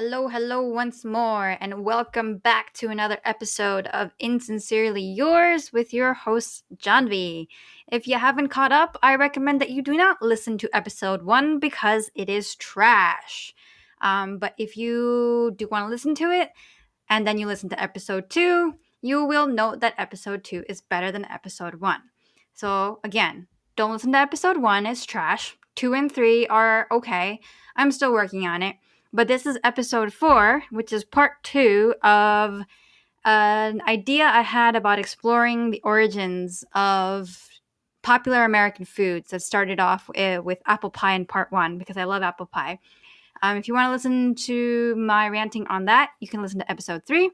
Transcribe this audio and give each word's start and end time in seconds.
Hello, 0.00 0.28
hello 0.28 0.62
once 0.62 1.04
more, 1.04 1.56
and 1.60 1.84
welcome 1.84 2.36
back 2.36 2.72
to 2.74 2.86
another 2.86 3.18
episode 3.24 3.88
of 3.88 4.14
Insincerely 4.20 5.02
Yours 5.02 5.72
with 5.72 5.92
your 5.92 6.14
host, 6.14 6.62
Janvi. 6.76 7.48
If 7.90 8.06
you 8.06 8.16
haven't 8.16 8.46
caught 8.46 8.70
up, 8.70 8.96
I 9.02 9.16
recommend 9.16 9.60
that 9.60 9.70
you 9.70 9.82
do 9.82 9.96
not 9.96 10.22
listen 10.22 10.56
to 10.58 10.70
episode 10.72 11.24
one 11.24 11.58
because 11.58 12.12
it 12.14 12.30
is 12.30 12.54
trash. 12.54 13.52
Um, 14.00 14.38
but 14.38 14.54
if 14.56 14.76
you 14.76 15.52
do 15.56 15.66
want 15.66 15.86
to 15.86 15.90
listen 15.90 16.14
to 16.14 16.30
it, 16.30 16.52
and 17.10 17.26
then 17.26 17.36
you 17.36 17.48
listen 17.48 17.68
to 17.70 17.82
episode 17.82 18.30
two, 18.30 18.74
you 19.02 19.24
will 19.24 19.48
note 19.48 19.80
that 19.80 19.94
episode 19.98 20.44
two 20.44 20.62
is 20.68 20.80
better 20.80 21.10
than 21.10 21.24
episode 21.24 21.80
one. 21.80 22.02
So, 22.54 23.00
again, 23.02 23.48
don't 23.74 23.90
listen 23.90 24.12
to 24.12 24.18
episode 24.18 24.58
one, 24.58 24.86
it's 24.86 25.04
trash. 25.04 25.56
Two 25.74 25.92
and 25.92 26.10
three 26.10 26.46
are 26.46 26.86
okay. 26.92 27.40
I'm 27.74 27.90
still 27.90 28.12
working 28.12 28.46
on 28.46 28.62
it. 28.62 28.76
But 29.12 29.28
this 29.28 29.46
is 29.46 29.58
episode 29.64 30.12
four, 30.12 30.62
which 30.70 30.92
is 30.92 31.04
part 31.04 31.42
two 31.42 31.94
of 32.02 32.62
an 33.24 33.82
idea 33.88 34.24
I 34.24 34.42
had 34.42 34.76
about 34.76 34.98
exploring 34.98 35.70
the 35.70 35.80
origins 35.82 36.64
of 36.74 37.48
popular 38.02 38.44
American 38.44 38.84
foods 38.84 39.30
that 39.30 39.42
started 39.42 39.80
off 39.80 40.08
uh, 40.16 40.40
with 40.42 40.58
apple 40.66 40.90
pie 40.90 41.14
in 41.14 41.26
part 41.26 41.50
one 41.50 41.78
because 41.78 41.96
I 41.96 42.04
love 42.04 42.22
apple 42.22 42.46
pie. 42.46 42.78
Um, 43.42 43.56
if 43.56 43.68
you 43.68 43.74
want 43.74 43.86
to 43.88 43.92
listen 43.92 44.34
to 44.46 44.94
my 44.96 45.28
ranting 45.28 45.66
on 45.68 45.84
that, 45.86 46.10
you 46.20 46.28
can 46.28 46.42
listen 46.42 46.58
to 46.60 46.70
episode 46.70 47.04
three. 47.04 47.30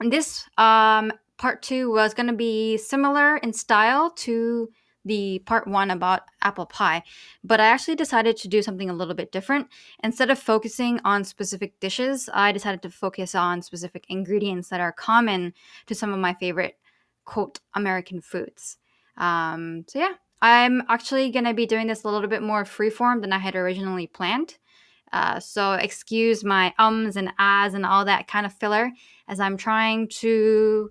And 0.00 0.12
this 0.12 0.48
um, 0.58 1.12
part 1.38 1.62
two 1.62 1.90
was 1.90 2.14
going 2.14 2.26
to 2.26 2.34
be 2.34 2.76
similar 2.76 3.36
in 3.38 3.52
style 3.52 4.10
to 4.10 4.68
the 5.04 5.40
part 5.40 5.66
one 5.66 5.90
about 5.90 6.22
apple 6.42 6.66
pie, 6.66 7.02
but 7.42 7.60
I 7.60 7.66
actually 7.66 7.96
decided 7.96 8.36
to 8.38 8.48
do 8.48 8.62
something 8.62 8.88
a 8.88 8.94
little 8.94 9.14
bit 9.14 9.32
different. 9.32 9.68
Instead 10.02 10.30
of 10.30 10.38
focusing 10.38 11.00
on 11.04 11.24
specific 11.24 11.78
dishes, 11.80 12.30
I 12.32 12.52
decided 12.52 12.82
to 12.82 12.90
focus 12.90 13.34
on 13.34 13.62
specific 13.62 14.06
ingredients 14.08 14.68
that 14.68 14.80
are 14.80 14.92
common 14.92 15.52
to 15.86 15.94
some 15.94 16.12
of 16.12 16.18
my 16.18 16.34
favorite, 16.34 16.78
quote, 17.24 17.60
American 17.74 18.20
foods. 18.20 18.78
Um, 19.16 19.84
so, 19.88 19.98
yeah, 19.98 20.14
I'm 20.40 20.82
actually 20.88 21.30
going 21.30 21.44
to 21.44 21.54
be 21.54 21.66
doing 21.66 21.86
this 21.86 22.04
a 22.04 22.08
little 22.08 22.28
bit 22.28 22.42
more 22.42 22.64
freeform 22.64 23.20
than 23.20 23.32
I 23.32 23.38
had 23.38 23.56
originally 23.56 24.06
planned. 24.06 24.56
Uh, 25.12 25.38
so, 25.38 25.74
excuse 25.74 26.42
my 26.42 26.74
ums 26.78 27.16
and 27.16 27.32
ahs 27.38 27.74
and 27.74 27.86
all 27.86 28.04
that 28.04 28.26
kind 28.26 28.46
of 28.46 28.52
filler 28.52 28.90
as 29.28 29.38
I'm 29.38 29.56
trying 29.56 30.08
to 30.20 30.90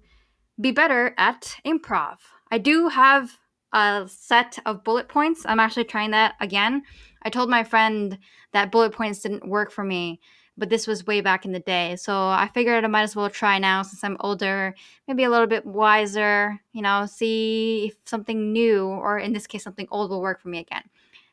be 0.61 0.71
better 0.71 1.13
at 1.17 1.57
improv. 1.65 2.17
I 2.51 2.57
do 2.59 2.87
have 2.87 3.39
a 3.73 4.07
set 4.07 4.59
of 4.65 4.83
bullet 4.83 5.09
points. 5.09 5.43
I'm 5.45 5.59
actually 5.59 5.85
trying 5.85 6.11
that 6.11 6.35
again. 6.39 6.83
I 7.23 7.29
told 7.29 7.49
my 7.49 7.63
friend 7.63 8.17
that 8.51 8.71
bullet 8.71 8.93
points 8.93 9.21
didn't 9.21 9.47
work 9.47 9.71
for 9.71 9.83
me, 9.83 10.19
but 10.57 10.69
this 10.69 10.85
was 10.85 11.07
way 11.07 11.21
back 11.21 11.45
in 11.45 11.51
the 11.51 11.59
day. 11.59 11.95
So 11.95 12.13
I 12.13 12.49
figured 12.53 12.83
I 12.83 12.87
might 12.87 13.01
as 13.03 13.15
well 13.15 13.29
try 13.29 13.57
now 13.59 13.81
since 13.81 14.03
I'm 14.03 14.17
older, 14.19 14.75
maybe 15.07 15.23
a 15.23 15.29
little 15.29 15.47
bit 15.47 15.65
wiser, 15.65 16.61
you 16.71 16.81
know, 16.81 17.05
see 17.07 17.87
if 17.87 17.95
something 18.05 18.53
new, 18.53 18.85
or 18.85 19.17
in 19.17 19.33
this 19.33 19.47
case, 19.47 19.63
something 19.63 19.87
old 19.89 20.11
will 20.11 20.21
work 20.21 20.41
for 20.41 20.49
me 20.49 20.59
again. 20.59 20.83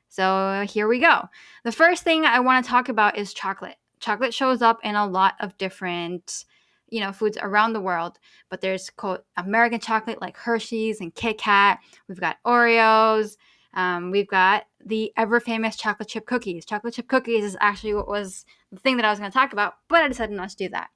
So 0.08 0.66
here 0.68 0.88
we 0.88 0.98
go. 0.98 1.28
The 1.64 1.72
first 1.72 2.02
thing 2.02 2.24
I 2.24 2.40
want 2.40 2.64
to 2.64 2.70
talk 2.70 2.88
about 2.88 3.16
is 3.18 3.34
chocolate. 3.34 3.76
Chocolate 4.00 4.32
shows 4.32 4.62
up 4.62 4.80
in 4.82 4.96
a 4.96 5.06
lot 5.06 5.34
of 5.40 5.58
different 5.58 6.46
you 6.90 7.00
know 7.00 7.12
foods 7.12 7.38
around 7.40 7.72
the 7.72 7.80
world 7.80 8.18
but 8.48 8.60
there's 8.60 8.90
quote 8.90 9.24
american 9.36 9.80
chocolate 9.80 10.20
like 10.20 10.36
hershey's 10.36 11.00
and 11.00 11.14
kit 11.14 11.38
kat. 11.38 11.78
We've 12.08 12.20
got 12.20 12.36
oreos. 12.46 13.36
Um, 13.72 14.10
we've 14.10 14.28
got 14.28 14.64
the 14.84 15.12
ever 15.16 15.38
famous 15.38 15.76
chocolate 15.76 16.08
chip 16.08 16.26
cookies. 16.26 16.64
Chocolate 16.64 16.94
chip 16.94 17.06
cookies 17.08 17.44
is 17.44 17.56
actually 17.60 17.94
what 17.94 18.08
was 18.08 18.44
the 18.72 18.80
thing 18.80 18.96
that 18.96 19.04
i 19.04 19.10
was 19.10 19.18
going 19.18 19.30
to 19.30 19.36
talk 19.36 19.52
about 19.52 19.74
but 19.88 20.02
i 20.02 20.08
decided 20.08 20.36
not 20.36 20.50
to 20.50 20.56
do 20.56 20.68
that. 20.70 20.88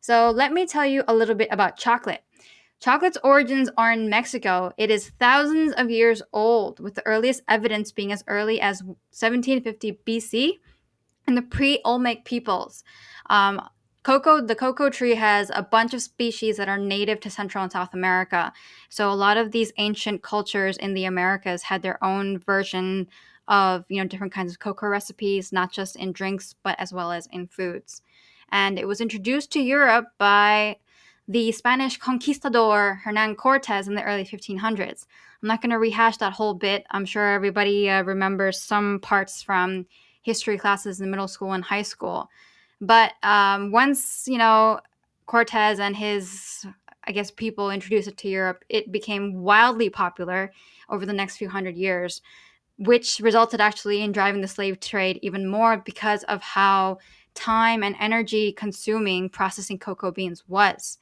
So 0.00 0.30
let 0.30 0.52
me 0.52 0.66
tell 0.66 0.86
you 0.86 1.02
a 1.08 1.14
little 1.14 1.34
bit 1.34 1.48
about 1.50 1.76
chocolate. 1.76 2.22
Chocolate's 2.80 3.18
origins 3.22 3.68
are 3.76 3.92
in 3.92 4.08
mexico. 4.08 4.72
It 4.78 4.90
is 4.90 5.10
thousands 5.18 5.72
of 5.76 5.90
years 5.90 6.22
old 6.32 6.80
with 6.80 6.94
the 6.94 7.06
earliest 7.06 7.42
evidence 7.48 7.92
being 7.92 8.12
as 8.12 8.24
early 8.26 8.60
as 8.60 8.82
1750 8.82 9.98
bc 10.06 10.52
and 11.26 11.36
the 11.36 11.42
pre-olmec 11.42 12.24
peoples. 12.24 12.82
Um, 13.28 13.60
Cocoa, 14.02 14.40
the 14.40 14.54
cocoa 14.54 14.88
tree 14.88 15.14
has 15.14 15.50
a 15.54 15.62
bunch 15.62 15.92
of 15.92 16.00
species 16.00 16.56
that 16.56 16.68
are 16.68 16.78
native 16.78 17.20
to 17.20 17.30
Central 17.30 17.62
and 17.62 17.72
South 17.72 17.92
America. 17.92 18.52
So 18.88 19.10
a 19.10 19.14
lot 19.14 19.36
of 19.36 19.52
these 19.52 19.72
ancient 19.76 20.22
cultures 20.22 20.78
in 20.78 20.94
the 20.94 21.04
Americas 21.04 21.64
had 21.64 21.82
their 21.82 22.02
own 22.02 22.38
version 22.38 23.08
of, 23.46 23.84
you 23.88 24.00
know, 24.00 24.08
different 24.08 24.32
kinds 24.32 24.52
of 24.52 24.58
cocoa 24.58 24.86
recipes, 24.86 25.52
not 25.52 25.70
just 25.70 25.96
in 25.96 26.12
drinks, 26.12 26.54
but 26.62 26.80
as 26.80 26.92
well 26.92 27.12
as 27.12 27.28
in 27.30 27.46
foods. 27.46 28.00
And 28.50 28.78
it 28.78 28.88
was 28.88 29.00
introduced 29.00 29.52
to 29.52 29.60
Europe 29.60 30.06
by 30.16 30.78
the 31.28 31.52
Spanish 31.52 31.98
conquistador 31.98 33.00
Hernan 33.04 33.36
Cortez 33.36 33.86
in 33.86 33.94
the 33.94 34.02
early 34.02 34.24
1500s. 34.24 35.06
I'm 35.42 35.46
not 35.48 35.60
going 35.62 35.70
to 35.70 35.78
rehash 35.78 36.16
that 36.18 36.32
whole 36.32 36.54
bit. 36.54 36.86
I'm 36.90 37.04
sure 37.04 37.32
everybody 37.32 37.88
uh, 37.88 38.02
remembers 38.02 38.60
some 38.60 38.98
parts 39.00 39.42
from 39.42 39.86
history 40.22 40.58
classes 40.58 41.00
in 41.00 41.10
middle 41.10 41.28
school 41.28 41.52
and 41.52 41.64
high 41.64 41.82
school. 41.82 42.30
But 42.80 43.12
um, 43.22 43.72
once, 43.72 44.26
you 44.26 44.38
know, 44.38 44.80
Cortez 45.26 45.78
and 45.78 45.94
his, 45.94 46.66
I 47.04 47.12
guess, 47.12 47.30
people 47.30 47.70
introduced 47.70 48.08
it 48.08 48.16
to 48.18 48.28
Europe, 48.28 48.64
it 48.68 48.90
became 48.90 49.42
wildly 49.42 49.90
popular 49.90 50.52
over 50.88 51.06
the 51.06 51.12
next 51.12 51.36
few 51.36 51.48
hundred 51.48 51.76
years, 51.76 52.22
which 52.78 53.20
resulted 53.20 53.60
actually 53.60 54.02
in 54.02 54.12
driving 54.12 54.40
the 54.40 54.48
slave 54.48 54.80
trade 54.80 55.18
even 55.22 55.48
more 55.48 55.76
because 55.78 56.24
of 56.24 56.42
how 56.42 56.98
time 57.34 57.82
and 57.82 57.94
energy 58.00 58.52
consuming 58.52 59.28
processing 59.28 59.78
cocoa 59.78 60.10
beans 60.10 60.44
was. 60.48 60.98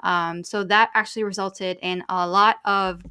Um, 0.00 0.44
so 0.44 0.64
that 0.64 0.90
actually 0.94 1.24
resulted 1.24 1.78
in 1.82 2.04
a 2.08 2.26
lot 2.26 2.56
of 2.64 3.02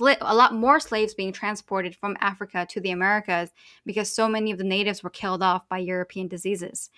a 0.00 0.34
lot 0.34 0.52
more 0.52 0.78
slaves 0.80 1.14
being 1.14 1.32
transported 1.32 1.96
from 1.96 2.14
Africa 2.20 2.66
to 2.68 2.78
the 2.78 2.90
Americas 2.90 3.54
because 3.86 4.10
so 4.10 4.28
many 4.28 4.50
of 4.50 4.58
the 4.58 4.64
natives 4.64 5.02
were 5.02 5.08
killed 5.08 5.42
off 5.42 5.66
by 5.66 5.78
European 5.78 6.28
diseases. 6.28 6.90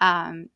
Um, 0.00 0.48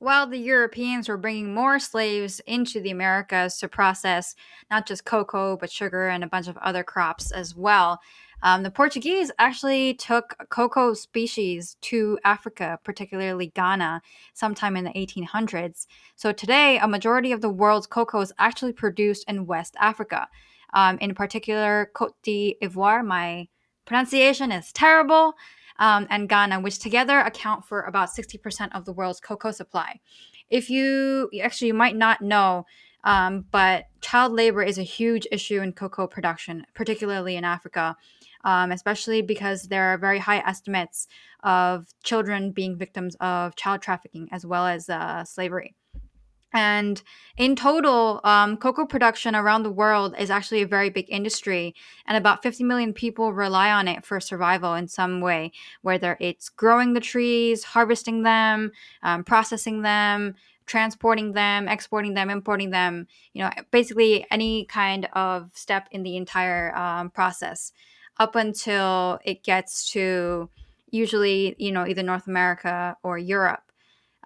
while 0.00 0.28
the 0.28 0.38
Europeans 0.38 1.08
were 1.08 1.16
bringing 1.16 1.52
more 1.52 1.80
slaves 1.80 2.40
into 2.46 2.80
the 2.80 2.90
Americas 2.90 3.58
to 3.58 3.68
process 3.68 4.36
not 4.70 4.86
just 4.86 5.04
cocoa, 5.04 5.56
but 5.56 5.72
sugar 5.72 6.08
and 6.08 6.22
a 6.22 6.28
bunch 6.28 6.46
of 6.46 6.56
other 6.58 6.84
crops 6.84 7.32
as 7.32 7.56
well, 7.56 8.00
um, 8.42 8.62
the 8.62 8.70
Portuguese 8.70 9.32
actually 9.38 9.94
took 9.94 10.36
cocoa 10.50 10.94
species 10.94 11.76
to 11.82 12.18
Africa, 12.24 12.78
particularly 12.84 13.48
Ghana, 13.48 14.00
sometime 14.34 14.76
in 14.76 14.84
the 14.84 14.90
1800s. 14.90 15.86
So 16.14 16.32
today, 16.32 16.78
a 16.78 16.86
majority 16.86 17.32
of 17.32 17.40
the 17.40 17.48
world's 17.48 17.88
cocoa 17.88 18.20
is 18.20 18.32
actually 18.38 18.74
produced 18.74 19.24
in 19.28 19.46
West 19.46 19.74
Africa. 19.80 20.28
Um, 20.72 20.98
in 20.98 21.14
particular, 21.14 21.90
Cote 21.94 22.14
d'Ivoire, 22.22 23.04
my 23.04 23.48
pronunciation 23.84 24.52
is 24.52 24.70
terrible 24.72 25.34
um, 25.78 26.06
and 26.10 26.28
Ghana, 26.28 26.60
which 26.60 26.78
together 26.78 27.18
account 27.20 27.64
for 27.64 27.82
about 27.82 28.10
60% 28.10 28.70
of 28.74 28.84
the 28.84 28.92
world's 28.92 29.20
cocoa 29.20 29.52
supply. 29.52 30.00
If 30.50 30.70
you 30.70 31.30
actually, 31.42 31.68
you 31.68 31.74
might 31.74 31.96
not 31.96 32.20
know, 32.20 32.66
um, 33.04 33.44
but 33.50 33.86
child 34.00 34.32
labor 34.32 34.62
is 34.62 34.78
a 34.78 34.82
huge 34.82 35.26
issue 35.30 35.60
in 35.60 35.72
cocoa 35.72 36.06
production, 36.06 36.66
particularly 36.74 37.36
in 37.36 37.44
Africa, 37.44 37.96
um, 38.44 38.72
especially 38.72 39.22
because 39.22 39.64
there 39.64 39.84
are 39.84 39.98
very 39.98 40.18
high 40.18 40.38
estimates 40.38 41.06
of 41.42 41.86
children 42.02 42.50
being 42.50 42.76
victims 42.76 43.16
of 43.20 43.54
child 43.56 43.82
trafficking 43.82 44.28
as 44.32 44.44
well 44.44 44.66
as 44.66 44.88
uh, 44.88 45.24
slavery. 45.24 45.74
And 46.52 47.02
in 47.36 47.56
total, 47.56 48.20
um, 48.24 48.56
cocoa 48.56 48.86
production 48.86 49.36
around 49.36 49.62
the 49.62 49.70
world 49.70 50.14
is 50.18 50.30
actually 50.30 50.62
a 50.62 50.66
very 50.66 50.88
big 50.88 51.06
industry, 51.08 51.74
and 52.06 52.16
about 52.16 52.42
50 52.42 52.64
million 52.64 52.94
people 52.94 53.32
rely 53.32 53.70
on 53.70 53.86
it 53.86 54.04
for 54.04 54.18
survival 54.18 54.74
in 54.74 54.88
some 54.88 55.20
way, 55.20 55.52
whether 55.82 56.16
it's 56.20 56.48
growing 56.48 56.94
the 56.94 57.00
trees, 57.00 57.64
harvesting 57.64 58.22
them, 58.22 58.72
um, 59.02 59.24
processing 59.24 59.82
them, 59.82 60.34
transporting 60.64 61.32
them, 61.32 61.68
exporting 61.68 62.14
them, 62.14 62.30
importing 62.30 62.70
them, 62.70 63.06
you 63.32 63.42
know, 63.42 63.50
basically 63.70 64.26
any 64.30 64.64
kind 64.66 65.08
of 65.14 65.50
step 65.54 65.88
in 65.90 66.02
the 66.02 66.16
entire 66.16 66.74
um, 66.76 67.10
process 67.10 67.72
up 68.18 68.36
until 68.36 69.18
it 69.24 69.42
gets 69.42 69.90
to 69.92 70.48
usually, 70.90 71.54
you 71.58 71.72
know, 71.72 71.86
either 71.86 72.02
North 72.02 72.26
America 72.26 72.96
or 73.02 73.18
Europe. 73.18 73.67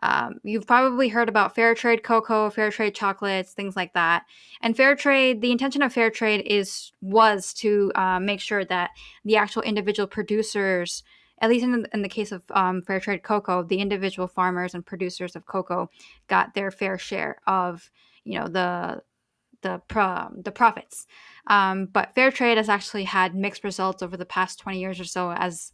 Um, 0.03 0.41
you've 0.43 0.67
probably 0.67 1.09
heard 1.09 1.29
about 1.29 1.55
fair 1.55 1.75
trade 1.75 2.03
cocoa, 2.03 2.51
fair 2.51 2.71
trade 2.71 2.95
chocolates, 2.95 3.53
things 3.53 3.77
like 3.77 3.95
that. 3.95 4.25
And 4.61 4.77
fair 4.77 4.97
trade, 4.97 5.41
the 5.41 5.53
intention 5.53 5.81
of 5.81 5.93
fair 5.93 6.11
trade 6.11 6.43
is 6.45 6.93
was 7.01 7.55
to 7.55 7.93
uh, 7.95 8.19
make 8.19 8.41
sure 8.41 8.65
that 8.65 8.91
the 9.25 9.37
actual 9.37 9.63
individual 9.63 10.09
producers, 10.09 11.05
at 11.41 11.49
least 11.49 11.65
in 11.65 11.83
the, 11.83 11.89
in 11.95 12.03
the 12.03 12.09
case 12.09 12.33
of 12.33 12.43
um, 12.51 12.83
fair 12.83 12.99
trade 12.99 13.23
cocoa, 13.23 13.63
the 13.63 13.79
individual 13.79 14.27
farmers 14.27 14.75
and 14.75 14.85
producers 14.85 15.37
of 15.37 15.47
cocoa 15.47 15.89
got 16.27 16.55
their 16.55 16.73
fair 16.73 16.99
share 16.99 17.37
of, 17.47 17.91
you 18.25 18.39
know, 18.39 18.49
the 18.49 19.03
the 19.63 19.81
pro, 19.87 20.29
the 20.37 20.51
profits. 20.51 21.07
Um, 21.47 21.87
but 21.87 22.15
fair 22.17 22.33
trade 22.33 22.59
has 22.59 22.69
actually 22.69 23.05
had 23.05 23.37
mixed 23.37 23.63
results 23.63 24.03
over 24.03 24.17
the 24.17 24.27
past 24.27 24.59
20 24.59 24.81
years 24.81 24.99
or 24.99 25.05
so 25.05 25.31
as 25.31 25.73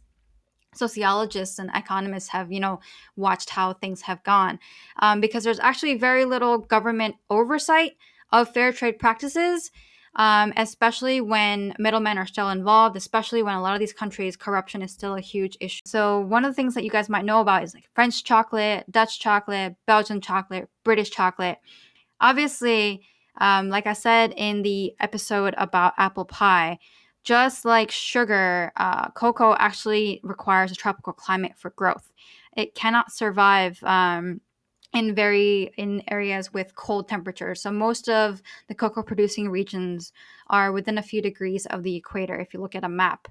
sociologists 0.73 1.59
and 1.59 1.69
economists 1.73 2.29
have 2.29 2.51
you 2.51 2.59
know 2.59 2.79
watched 3.15 3.49
how 3.49 3.73
things 3.73 4.01
have 4.01 4.23
gone 4.23 4.59
um, 4.99 5.19
because 5.19 5.43
there's 5.43 5.59
actually 5.59 5.95
very 5.95 6.25
little 6.25 6.59
government 6.59 7.15
oversight 7.29 7.93
of 8.31 8.53
fair 8.53 8.71
trade 8.71 8.99
practices 8.99 9.71
um, 10.15 10.53
especially 10.57 11.21
when 11.21 11.73
middlemen 11.79 12.17
are 12.17 12.27
still 12.27 12.49
involved 12.49 12.95
especially 12.95 13.41
when 13.41 13.55
a 13.55 13.61
lot 13.61 13.73
of 13.73 13.79
these 13.79 13.93
countries 13.93 14.37
corruption 14.37 14.81
is 14.81 14.91
still 14.91 15.15
a 15.15 15.21
huge 15.21 15.57
issue. 15.59 15.81
So 15.85 16.19
one 16.19 16.45
of 16.45 16.51
the 16.51 16.55
things 16.55 16.75
that 16.75 16.83
you 16.83 16.89
guys 16.89 17.09
might 17.09 17.25
know 17.25 17.41
about 17.41 17.63
is 17.63 17.73
like 17.73 17.89
french 17.95 18.23
chocolate 18.23 18.85
dutch 18.91 19.19
chocolate 19.19 19.75
belgian 19.87 20.21
chocolate 20.21 20.69
british 20.83 21.09
chocolate. 21.09 21.57
Obviously 22.21 23.01
um, 23.39 23.69
like 23.69 23.87
i 23.87 23.93
said 23.93 24.33
in 24.37 24.61
the 24.61 24.93
episode 24.99 25.55
about 25.57 25.93
apple 25.97 26.25
pie 26.25 26.77
just 27.23 27.65
like 27.65 27.91
sugar, 27.91 28.71
uh, 28.77 29.09
cocoa 29.11 29.55
actually 29.59 30.19
requires 30.23 30.71
a 30.71 30.75
tropical 30.75 31.13
climate 31.13 31.53
for 31.57 31.71
growth. 31.71 32.11
It 32.55 32.75
cannot 32.75 33.11
survive 33.11 33.81
um, 33.83 34.41
in 34.93 35.13
very 35.13 35.71
in 35.77 36.01
areas 36.07 36.53
with 36.53 36.75
cold 36.75 37.07
temperatures. 37.07 37.61
So 37.61 37.71
most 37.71 38.09
of 38.09 38.41
the 38.67 38.75
cocoa 38.75 39.03
producing 39.03 39.49
regions 39.49 40.11
are 40.47 40.71
within 40.71 40.97
a 40.97 41.03
few 41.03 41.21
degrees 41.21 41.65
of 41.67 41.83
the 41.83 41.95
equator. 41.95 42.39
If 42.39 42.53
you 42.53 42.59
look 42.59 42.75
at 42.75 42.83
a 42.83 42.89
map. 42.89 43.27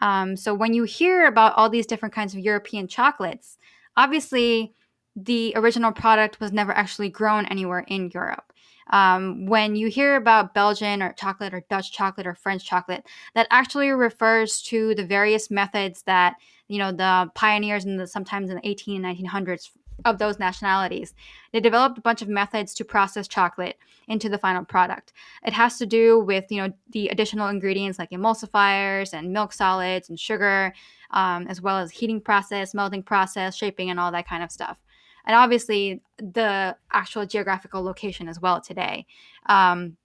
Um, 0.00 0.36
so 0.36 0.52
when 0.52 0.74
you 0.74 0.84
hear 0.84 1.26
about 1.26 1.54
all 1.56 1.70
these 1.70 1.86
different 1.86 2.14
kinds 2.14 2.34
of 2.34 2.40
European 2.40 2.88
chocolates, 2.88 3.58
obviously 3.96 4.74
the 5.14 5.52
original 5.56 5.92
product 5.92 6.40
was 6.40 6.52
never 6.52 6.72
actually 6.72 7.10
grown 7.10 7.46
anywhere 7.46 7.84
in 7.86 8.10
Europe. 8.12 8.51
Um, 8.92 9.46
when 9.46 9.74
you 9.74 9.88
hear 9.88 10.16
about 10.16 10.54
Belgian 10.54 11.02
or 11.02 11.12
chocolate 11.14 11.54
or 11.54 11.64
Dutch 11.68 11.92
chocolate 11.92 12.26
or 12.26 12.34
French 12.34 12.64
chocolate, 12.64 13.04
that 13.34 13.48
actually 13.50 13.90
refers 13.90 14.62
to 14.62 14.94
the 14.94 15.04
various 15.04 15.50
methods 15.50 16.02
that 16.02 16.36
you 16.68 16.78
know 16.78 16.92
the 16.92 17.30
pioneers 17.34 17.84
in 17.84 17.96
the 17.96 18.06
sometimes 18.06 18.50
in 18.50 18.56
the 18.56 18.68
18 18.68 19.04
and 19.04 19.18
1900s 19.18 19.70
of 20.04 20.18
those 20.18 20.38
nationalities. 20.38 21.14
They 21.52 21.60
developed 21.60 21.98
a 21.98 22.02
bunch 22.02 22.22
of 22.22 22.28
methods 22.28 22.74
to 22.74 22.84
process 22.84 23.28
chocolate 23.28 23.78
into 24.08 24.28
the 24.28 24.38
final 24.38 24.64
product. 24.64 25.12
It 25.44 25.52
has 25.52 25.78
to 25.78 25.86
do 25.86 26.20
with 26.20 26.50
you 26.50 26.62
know 26.62 26.72
the 26.90 27.08
additional 27.08 27.48
ingredients 27.48 27.98
like 27.98 28.10
emulsifiers 28.10 29.14
and 29.14 29.32
milk 29.32 29.54
solids 29.54 30.10
and 30.10 30.20
sugar, 30.20 30.74
um, 31.12 31.46
as 31.48 31.62
well 31.62 31.78
as 31.78 31.90
heating 31.90 32.20
process, 32.20 32.74
melting 32.74 33.04
process, 33.04 33.56
shaping, 33.56 33.88
and 33.88 33.98
all 33.98 34.12
that 34.12 34.28
kind 34.28 34.42
of 34.42 34.52
stuff 34.52 34.76
and 35.24 35.36
obviously 35.36 36.02
the 36.18 36.76
actual 36.92 37.26
geographical 37.26 37.82
location 37.82 38.28
as 38.28 38.40
well 38.40 38.60
today. 38.60 39.06
Um, 39.46 39.96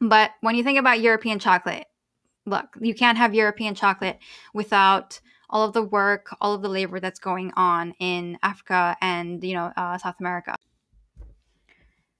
but 0.00 0.30
when 0.40 0.54
you 0.54 0.62
think 0.62 0.78
about 0.78 1.00
European 1.00 1.38
chocolate, 1.38 1.86
look, 2.46 2.66
you 2.80 2.94
can't 2.94 3.18
have 3.18 3.34
European 3.34 3.74
chocolate 3.74 4.18
without 4.54 5.20
all 5.50 5.66
of 5.66 5.72
the 5.72 5.82
work, 5.82 6.28
all 6.40 6.54
of 6.54 6.62
the 6.62 6.68
labor 6.68 7.00
that's 7.00 7.18
going 7.18 7.52
on 7.56 7.94
in 7.98 8.38
Africa 8.42 8.96
and 9.00 9.42
you 9.42 9.54
know 9.54 9.72
uh, 9.76 9.98
South 9.98 10.16
America. 10.20 10.54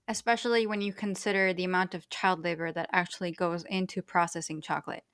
Especially 0.06 0.66
when 0.66 0.80
you 0.80 0.92
consider 0.92 1.52
the 1.52 1.64
amount 1.64 1.94
of 1.94 2.08
child 2.08 2.42
labor 2.42 2.72
that 2.72 2.88
actually 2.92 3.32
goes 3.32 3.64
into 3.64 4.00
processing 4.00 4.62
chocolate. 4.62 5.04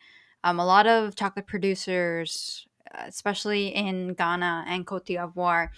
Um, 0.44 0.60
a 0.60 0.66
lot 0.66 0.86
of 0.86 1.16
chocolate 1.16 1.48
producers, 1.48 2.66
especially 2.94 3.68
in 3.68 4.14
Ghana 4.14 4.66
and 4.68 4.86
Cote 4.86 5.06
d'Ivoire, 5.06 5.70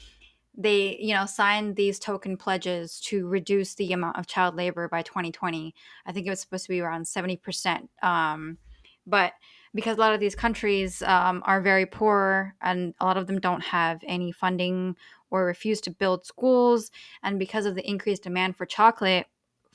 they 0.56 0.97
you 1.00 1.14
know 1.14 1.26
signed 1.26 1.76
these 1.76 1.99
token 1.99 2.37
pledges 2.37 3.00
to 3.00 3.26
reduce 3.26 3.75
the 3.75 3.93
amount 3.93 4.19
of 4.19 4.26
child 4.26 4.55
labor 4.55 4.88
by 4.88 5.03
2020 5.03 5.75
i 6.06 6.12
think 6.12 6.26
it 6.26 6.31
was 6.31 6.41
supposed 6.41 6.64
to 6.64 6.70
be 6.70 6.81
around 6.81 7.05
70% 7.05 7.88
um, 8.03 8.58
but 9.06 9.32
because 9.75 9.99
a 9.99 10.00
lot 10.00 10.14
of 10.14 10.20
these 10.20 10.35
countries 10.35 11.03
um, 11.03 11.43
are 11.44 11.61
very 11.61 11.85
poor 11.85 12.55
and 12.62 12.94
a 13.00 13.05
lot 13.05 13.19
of 13.19 13.26
them 13.26 13.38
don't 13.38 13.62
have 13.62 14.00
any 14.06 14.32
funding 14.32 14.97
or 15.31 15.44
refuse 15.44 15.81
to 15.82 15.91
build 15.91 16.25
schools 16.25 16.91
and 17.23 17.38
because 17.38 17.67
of 17.67 17.75
the 17.75 17.88
increased 17.88 18.23
demand 18.23 18.56
for 18.56 18.64
chocolate 18.64 19.26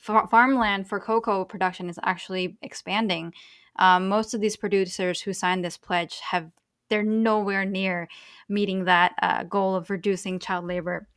far- 0.02 0.26
farmland 0.26 0.88
for 0.88 1.00
cocoa 1.00 1.44
production 1.44 1.88
is 1.88 1.98
actually 2.02 2.56
expanding. 2.60 3.32
Um, 3.76 4.08
most 4.08 4.34
of 4.34 4.40
these 4.40 4.56
producers 4.56 5.22
who 5.22 5.32
signed 5.32 5.64
this 5.64 5.78
pledge 5.78 6.18
have 6.30 6.50
they're 6.92 7.02
nowhere 7.02 7.64
near 7.64 8.06
meeting 8.50 8.84
that 8.84 9.14
uh, 9.22 9.44
goal 9.44 9.74
of 9.74 9.88
reducing 9.88 10.38
child 10.38 10.66
labor 10.66 11.08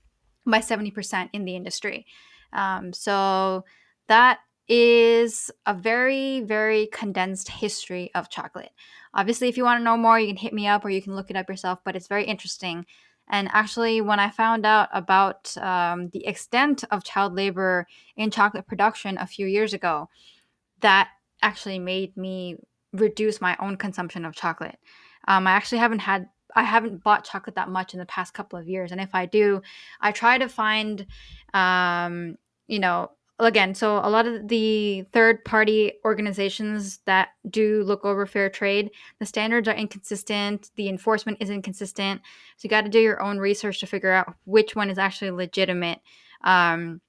by 0.46 0.60
70% 0.60 1.30
in 1.34 1.44
the 1.44 1.54
industry. 1.54 2.06
Um, 2.54 2.94
so 2.94 3.66
that 4.08 4.40
is 4.70 5.52
a 5.66 5.74
very, 5.74 6.40
very 6.40 6.88
condensed 6.94 7.50
history 7.50 8.10
of 8.16 8.30
chocolate. 8.30 8.72
Obviously, 9.14 9.50
if 9.50 9.58
you 9.58 9.66
want 9.66 9.82
to 9.82 9.84
know 9.84 9.98
more, 9.98 10.18
you 10.18 10.28
can 10.28 10.38
hit 10.38 10.54
me 10.54 10.66
up 10.66 10.86
or 10.86 10.90
you 10.90 11.02
can 11.02 11.14
look 11.14 11.30
it 11.30 11.36
up 11.36 11.50
yourself, 11.50 11.80
but 11.84 11.98
it's 11.98 12.08
very 12.08 12.24
interesting. 12.24 12.86
And 13.28 13.50
actually, 13.52 14.00
when 14.00 14.20
I 14.22 14.30
found 14.30 14.66
out 14.66 14.88
about 14.94 15.56
um, 15.58 16.08
the 16.14 16.26
extent 16.26 16.86
of 16.90 17.04
child 17.04 17.34
labor 17.34 17.86
in 18.16 18.32
chocolate 18.32 18.66
production 18.66 19.18
a 19.18 19.28
few 19.28 19.46
years 19.46 19.74
ago, 19.74 20.08
that 20.80 21.10
actually 21.42 21.80
made 21.80 22.16
me 22.16 22.56
reduce 22.94 23.42
my 23.42 23.58
own 23.60 23.76
consumption 23.76 24.24
of 24.24 24.36
chocolate. 24.36 24.80
Um, 25.28 25.48
I 25.48 25.52
actually 25.52 25.80
haven't 25.80 26.00
had 26.00 26.30
I 26.58 26.64
haven't 26.64 27.04
bought 27.04 27.26
chocolate 27.26 27.56
that 27.56 27.70
much 27.70 27.94
in 27.94 28.00
the 28.00 28.06
past 28.06 28.34
couple 28.34 28.58
of 28.58 28.68
years, 28.68 28.92
and 28.92 29.02
if 29.02 29.14
I 29.14 29.26
do, 29.26 29.62
I 30.00 30.12
try 30.12 30.38
to 30.38 30.48
find, 30.48 31.06
um, 31.54 32.38
you 32.68 32.80
know, 32.80 33.12
again, 33.40 33.76
so 33.76 33.98
a 33.98 34.10
lot 34.10 34.26
of 34.26 34.48
the 34.48 35.04
third 35.12 35.44
party 35.44 35.94
organizations 36.06 37.00
that 37.06 37.30
do 37.50 37.84
look 37.84 38.06
over 38.06 38.26
fair 38.26 38.50
trade, 38.50 38.92
the 39.20 39.26
standards 39.26 39.68
are 39.68 39.76
inconsistent, 39.76 40.72
the 40.76 40.88
enforcement 40.88 41.40
is 41.42 41.50
inconsistent. 41.50 42.22
So 42.56 42.66
you 42.66 42.70
got 42.70 42.86
to 42.86 42.90
do 42.90 43.00
your 43.00 43.22
own 43.22 43.38
research 43.38 43.80
to 43.82 43.88
figure 43.88 44.12
out 44.12 44.34
which 44.46 44.76
one 44.76 44.90
is 44.90 44.98
actually 44.98 45.32
legitimate. 45.32 46.00
Um, 46.44 47.02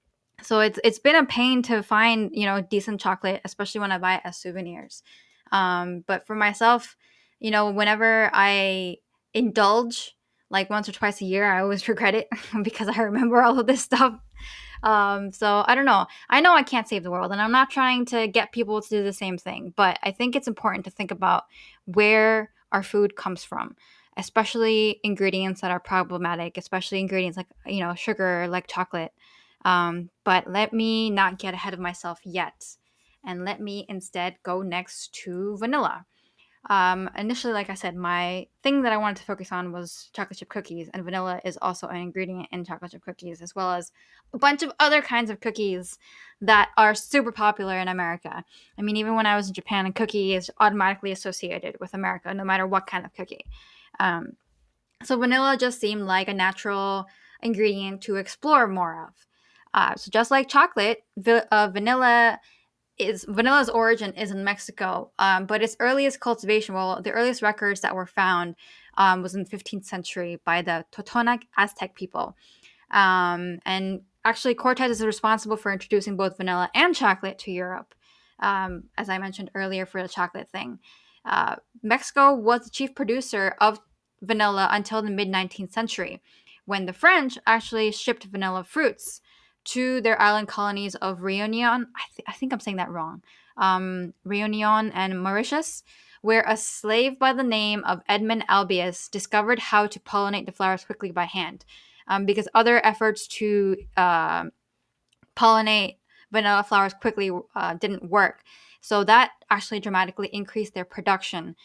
so 0.42 0.60
it's 0.60 0.78
it's 0.84 0.98
been 0.98 1.16
a 1.16 1.24
pain 1.24 1.62
to 1.62 1.82
find 1.82 2.30
you 2.32 2.46
know 2.46 2.60
decent 2.60 3.00
chocolate, 3.00 3.40
especially 3.44 3.80
when 3.80 3.92
I 3.92 3.98
buy 3.98 4.16
it 4.16 4.22
as 4.24 4.36
souvenirs. 4.36 5.02
Um, 5.52 6.04
but 6.06 6.26
for 6.26 6.34
myself, 6.34 6.96
you 7.40 7.50
know, 7.50 7.70
whenever 7.70 8.30
I 8.32 8.96
indulge 9.34 10.16
like 10.48 10.70
once 10.70 10.88
or 10.88 10.92
twice 10.92 11.20
a 11.20 11.24
year, 11.24 11.44
I 11.44 11.60
always 11.60 11.88
regret 11.88 12.14
it 12.14 12.28
because 12.62 12.88
I 12.88 13.02
remember 13.02 13.42
all 13.42 13.58
of 13.58 13.66
this 13.66 13.82
stuff. 13.82 14.18
Um, 14.82 15.32
so 15.32 15.64
I 15.66 15.74
don't 15.74 15.84
know. 15.84 16.06
I 16.28 16.40
know 16.40 16.54
I 16.54 16.62
can't 16.62 16.88
save 16.88 17.02
the 17.02 17.10
world, 17.10 17.32
and 17.32 17.40
I'm 17.40 17.52
not 17.52 17.70
trying 17.70 18.04
to 18.06 18.28
get 18.28 18.52
people 18.52 18.80
to 18.80 18.88
do 18.88 19.02
the 19.02 19.12
same 19.12 19.38
thing, 19.38 19.72
but 19.76 19.98
I 20.02 20.12
think 20.12 20.36
it's 20.36 20.48
important 20.48 20.84
to 20.84 20.90
think 20.90 21.10
about 21.10 21.44
where 21.86 22.52
our 22.72 22.82
food 22.82 23.16
comes 23.16 23.42
from, 23.42 23.74
especially 24.16 25.00
ingredients 25.02 25.62
that 25.62 25.70
are 25.70 25.80
problematic, 25.80 26.58
especially 26.58 27.00
ingredients 27.00 27.36
like 27.36 27.48
you 27.66 27.80
know 27.80 27.94
sugar, 27.94 28.46
like 28.48 28.66
chocolate. 28.68 29.12
Um, 29.64 30.10
but 30.24 30.48
let 30.48 30.72
me 30.72 31.10
not 31.10 31.38
get 31.38 31.54
ahead 31.54 31.74
of 31.74 31.80
myself 31.80 32.20
yet, 32.24 32.76
and 33.24 33.44
let 33.44 33.60
me 33.60 33.86
instead 33.88 34.36
go 34.42 34.62
next 34.62 35.14
to 35.24 35.56
vanilla. 35.58 36.06
Um, 36.68 37.08
initially, 37.16 37.52
like 37.52 37.70
I 37.70 37.74
said, 37.74 37.94
my 37.94 38.46
thing 38.62 38.82
that 38.82 38.92
I 38.92 38.96
wanted 38.96 39.18
to 39.18 39.22
focus 39.22 39.52
on 39.52 39.70
was 39.70 40.10
chocolate 40.12 40.38
chip 40.38 40.48
cookies, 40.48 40.88
and 40.92 41.04
vanilla 41.04 41.40
is 41.44 41.56
also 41.62 41.86
an 41.86 41.96
ingredient 41.96 42.48
in 42.50 42.64
chocolate 42.64 42.90
chip 42.90 43.04
cookies, 43.04 43.40
as 43.40 43.54
well 43.54 43.72
as 43.72 43.92
a 44.32 44.38
bunch 44.38 44.62
of 44.62 44.72
other 44.80 45.00
kinds 45.00 45.30
of 45.30 45.40
cookies 45.40 45.98
that 46.40 46.70
are 46.76 46.94
super 46.94 47.30
popular 47.30 47.78
in 47.78 47.86
America. 47.86 48.44
I 48.76 48.82
mean, 48.82 48.96
even 48.96 49.14
when 49.14 49.26
I 49.26 49.36
was 49.36 49.48
in 49.48 49.54
Japan, 49.54 49.86
a 49.86 49.92
cookie 49.92 50.34
is 50.34 50.50
automatically 50.58 51.12
associated 51.12 51.76
with 51.80 51.94
America, 51.94 52.34
no 52.34 52.44
matter 52.44 52.66
what 52.66 52.86
kind 52.86 53.04
of 53.04 53.14
cookie. 53.14 53.46
Um, 54.00 54.32
so, 55.04 55.16
vanilla 55.16 55.56
just 55.56 55.80
seemed 55.80 56.02
like 56.02 56.26
a 56.26 56.34
natural 56.34 57.06
ingredient 57.42 58.02
to 58.02 58.16
explore 58.16 58.66
more 58.66 59.06
of. 59.06 59.14
Uh, 59.72 59.94
so, 59.94 60.10
just 60.10 60.32
like 60.32 60.48
chocolate, 60.48 61.04
uh, 61.26 61.68
vanilla 61.72 62.40
is 62.98 63.24
vanilla's 63.28 63.68
origin 63.68 64.12
is 64.14 64.30
in 64.30 64.44
Mexico, 64.44 65.10
um, 65.18 65.46
but 65.46 65.62
its 65.62 65.76
earliest 65.80 66.20
cultivation, 66.20 66.74
well, 66.74 67.00
the 67.02 67.10
earliest 67.10 67.42
records 67.42 67.80
that 67.80 67.94
were 67.94 68.06
found 68.06 68.56
um, 68.96 69.22
was 69.22 69.34
in 69.34 69.44
the 69.44 69.50
15th 69.50 69.84
century 69.84 70.40
by 70.44 70.62
the 70.62 70.84
Totonac 70.92 71.42
Aztec 71.56 71.94
people. 71.94 72.36
Um, 72.90 73.58
and 73.66 74.02
actually, 74.24 74.54
Cortez 74.54 74.90
is 74.90 75.04
responsible 75.04 75.56
for 75.56 75.72
introducing 75.72 76.16
both 76.16 76.36
vanilla 76.36 76.70
and 76.74 76.94
chocolate 76.94 77.38
to 77.40 77.50
Europe, 77.50 77.94
um, 78.40 78.84
as 78.96 79.08
I 79.08 79.18
mentioned 79.18 79.50
earlier 79.54 79.86
for 79.86 80.02
the 80.02 80.08
chocolate 80.08 80.50
thing. 80.50 80.78
Uh, 81.24 81.56
Mexico 81.82 82.34
was 82.34 82.64
the 82.64 82.70
chief 82.70 82.94
producer 82.94 83.56
of 83.60 83.80
vanilla 84.22 84.68
until 84.70 85.02
the 85.02 85.10
mid 85.10 85.28
19th 85.28 85.72
century, 85.72 86.22
when 86.64 86.86
the 86.86 86.92
French 86.92 87.36
actually 87.46 87.90
shipped 87.90 88.24
vanilla 88.24 88.64
fruits 88.64 89.20
to 89.66 90.00
their 90.00 90.20
island 90.20 90.48
colonies 90.48 90.94
of 90.96 91.22
Reunion. 91.22 91.88
I, 91.96 92.04
th- 92.14 92.26
I 92.26 92.32
think 92.32 92.52
I'm 92.52 92.60
saying 92.60 92.78
that 92.78 92.90
wrong. 92.90 93.22
Um, 93.56 94.14
Reunion 94.24 94.92
and 94.92 95.22
Mauritius, 95.22 95.82
where 96.22 96.44
a 96.46 96.56
slave 96.56 97.18
by 97.18 97.32
the 97.32 97.42
name 97.42 97.82
of 97.84 98.00
Edmund 98.08 98.44
Albius 98.48 99.10
discovered 99.10 99.58
how 99.58 99.86
to 99.86 100.00
pollinate 100.00 100.46
the 100.46 100.52
flowers 100.52 100.84
quickly 100.84 101.10
by 101.10 101.24
hand. 101.24 101.64
Um, 102.08 102.24
because 102.24 102.48
other 102.54 102.84
efforts 102.86 103.26
to 103.38 103.76
uh, 103.96 104.44
pollinate 105.36 105.96
vanilla 106.30 106.62
flowers 106.62 106.94
quickly 106.94 107.30
uh, 107.54 107.74
didn't 107.74 108.08
work. 108.08 108.42
So 108.80 109.02
that 109.04 109.32
actually 109.50 109.80
dramatically 109.80 110.28
increased 110.32 110.74
their 110.74 110.84
production. 110.84 111.56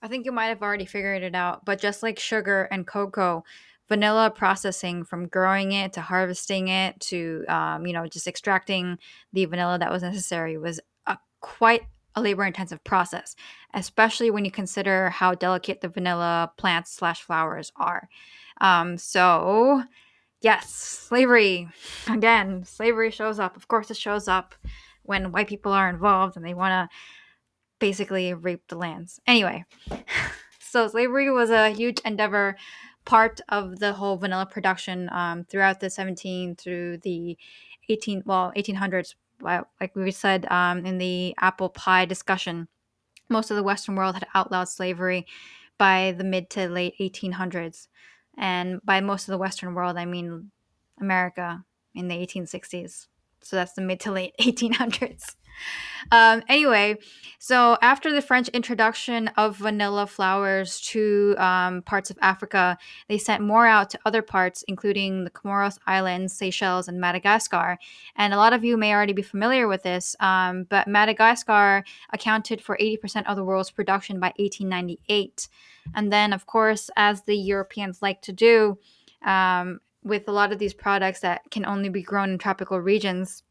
I 0.00 0.08
think 0.08 0.24
you 0.24 0.32
might 0.32 0.46
have 0.46 0.62
already 0.62 0.86
figured 0.86 1.22
it 1.22 1.34
out, 1.34 1.64
but 1.64 1.80
just 1.80 2.02
like 2.02 2.18
sugar 2.18 2.68
and 2.70 2.86
cocoa, 2.86 3.44
vanilla 3.88 4.30
processing 4.30 5.04
from 5.04 5.28
growing 5.28 5.72
it 5.72 5.92
to 5.92 6.00
harvesting 6.00 6.68
it 6.68 6.98
to 7.00 7.44
um, 7.48 7.86
you 7.86 7.92
know 7.92 8.06
just 8.06 8.26
extracting 8.26 8.98
the 9.32 9.44
vanilla 9.44 9.78
that 9.78 9.92
was 9.92 10.02
necessary 10.02 10.58
was 10.58 10.80
a, 11.06 11.16
quite 11.40 11.82
a 12.14 12.20
labor 12.20 12.44
intensive 12.44 12.82
process 12.82 13.36
especially 13.76 14.30
when 14.30 14.44
you 14.44 14.50
consider 14.50 15.10
how 15.10 15.34
delicate 15.34 15.82
the 15.82 15.88
vanilla 15.88 16.50
plants 16.56 16.90
slash 16.90 17.22
flowers 17.22 17.70
are. 17.76 18.08
Um, 18.60 18.96
so 18.96 19.82
yes 20.40 20.74
slavery. 20.74 21.68
Again 22.10 22.64
slavery 22.64 23.10
shows 23.10 23.38
up. 23.38 23.56
Of 23.56 23.68
course 23.68 23.90
it 23.90 23.98
shows 23.98 24.26
up 24.26 24.54
when 25.02 25.30
white 25.30 25.46
people 25.46 25.72
are 25.72 25.88
involved 25.90 26.36
and 26.36 26.44
they 26.44 26.54
want 26.54 26.72
to 26.72 26.96
basically 27.78 28.32
rape 28.32 28.62
the 28.68 28.76
lands. 28.76 29.20
Anyway 29.26 29.64
so 30.58 30.88
slavery 30.88 31.30
was 31.30 31.50
a 31.50 31.70
huge 31.70 32.00
endeavor 32.04 32.56
part 33.06 33.40
of 33.48 33.78
the 33.78 33.94
whole 33.94 34.18
vanilla 34.18 34.44
production 34.46 35.08
um, 35.12 35.44
throughout 35.44 35.80
the 35.80 35.88
17 35.88 36.56
through 36.56 36.98
the 36.98 37.38
18 37.88 38.22
well 38.26 38.52
1800s 38.56 39.14
like 39.40 39.94
we 39.94 40.10
said 40.10 40.46
um, 40.50 40.84
in 40.84 40.98
the 40.98 41.34
apple 41.40 41.68
pie 41.68 42.04
discussion. 42.04 42.68
Most 43.28 43.50
of 43.50 43.56
the 43.56 43.62
western 43.62 43.96
world 43.96 44.14
had 44.14 44.26
outlawed 44.34 44.68
slavery 44.68 45.26
by 45.78 46.14
the 46.16 46.24
mid 46.24 46.50
to 46.50 46.68
late 46.68 46.94
1800s 47.00 47.88
and 48.36 48.80
by 48.84 49.00
most 49.00 49.28
of 49.28 49.32
the 49.32 49.38
western 49.38 49.74
world 49.74 49.96
i 49.96 50.04
mean 50.04 50.50
america 51.00 51.64
in 51.94 52.08
the 52.08 52.14
1860s 52.14 53.06
so 53.42 53.56
that's 53.56 53.72
the 53.72 53.82
mid 53.82 54.00
to 54.00 54.12
late 54.12 54.34
1800s 54.40 55.34
um, 56.12 56.42
anyway, 56.48 56.96
so 57.38 57.76
after 57.82 58.12
the 58.12 58.22
French 58.22 58.48
introduction 58.48 59.28
of 59.36 59.56
vanilla 59.56 60.06
flowers 60.06 60.80
to 60.82 61.34
um, 61.38 61.82
parts 61.82 62.10
of 62.10 62.18
Africa, 62.22 62.78
they 63.08 63.18
sent 63.18 63.42
more 63.42 63.66
out 63.66 63.90
to 63.90 63.98
other 64.04 64.22
parts, 64.22 64.64
including 64.68 65.24
the 65.24 65.30
Comoros 65.30 65.78
Islands, 65.86 66.32
Seychelles, 66.32 66.88
and 66.88 67.00
Madagascar. 67.00 67.78
And 68.16 68.32
a 68.32 68.36
lot 68.36 68.52
of 68.52 68.64
you 68.64 68.76
may 68.76 68.92
already 68.92 69.12
be 69.12 69.22
familiar 69.22 69.68
with 69.68 69.82
this, 69.82 70.14
um, 70.20 70.64
but 70.64 70.88
Madagascar 70.88 71.84
accounted 72.12 72.60
for 72.60 72.76
80% 72.80 73.26
of 73.26 73.36
the 73.36 73.44
world's 73.44 73.70
production 73.70 74.20
by 74.20 74.32
1898. 74.36 75.48
And 75.94 76.12
then, 76.12 76.32
of 76.32 76.46
course, 76.46 76.90
as 76.96 77.22
the 77.22 77.36
Europeans 77.36 78.02
like 78.02 78.22
to 78.22 78.32
do, 78.32 78.78
um, 79.24 79.80
with 80.06 80.28
a 80.28 80.32
lot 80.32 80.52
of 80.52 80.60
these 80.60 80.72
products 80.72 81.20
that 81.20 81.42
can 81.50 81.66
only 81.66 81.88
be 81.88 82.00
grown 82.00 82.30
in 82.30 82.38
tropical 82.38 82.80
regions, 82.80 83.42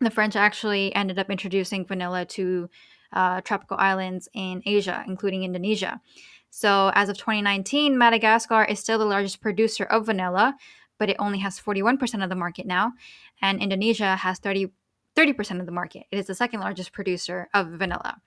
the 0.00 0.10
French 0.10 0.36
actually 0.36 0.94
ended 0.94 1.18
up 1.18 1.28
introducing 1.28 1.84
vanilla 1.84 2.24
to 2.24 2.70
uh, 3.12 3.40
tropical 3.40 3.76
islands 3.76 4.28
in 4.32 4.62
Asia, 4.64 5.04
including 5.08 5.42
Indonesia. 5.42 6.00
So, 6.48 6.92
as 6.94 7.08
of 7.08 7.18
2019, 7.18 7.98
Madagascar 7.98 8.64
is 8.64 8.78
still 8.78 8.98
the 8.98 9.04
largest 9.04 9.40
producer 9.40 9.84
of 9.84 10.06
vanilla, 10.06 10.56
but 10.96 11.10
it 11.10 11.16
only 11.18 11.38
has 11.40 11.60
41% 11.60 12.22
of 12.22 12.28
the 12.28 12.36
market 12.36 12.66
now, 12.66 12.92
and 13.42 13.60
Indonesia 13.60 14.14
has 14.16 14.38
30, 14.38 14.68
30% 15.16 15.58
of 15.58 15.66
the 15.66 15.72
market. 15.72 16.04
It 16.12 16.18
is 16.18 16.26
the 16.26 16.34
second 16.36 16.60
largest 16.60 16.92
producer 16.92 17.48
of 17.52 17.68
vanilla. 17.68 18.20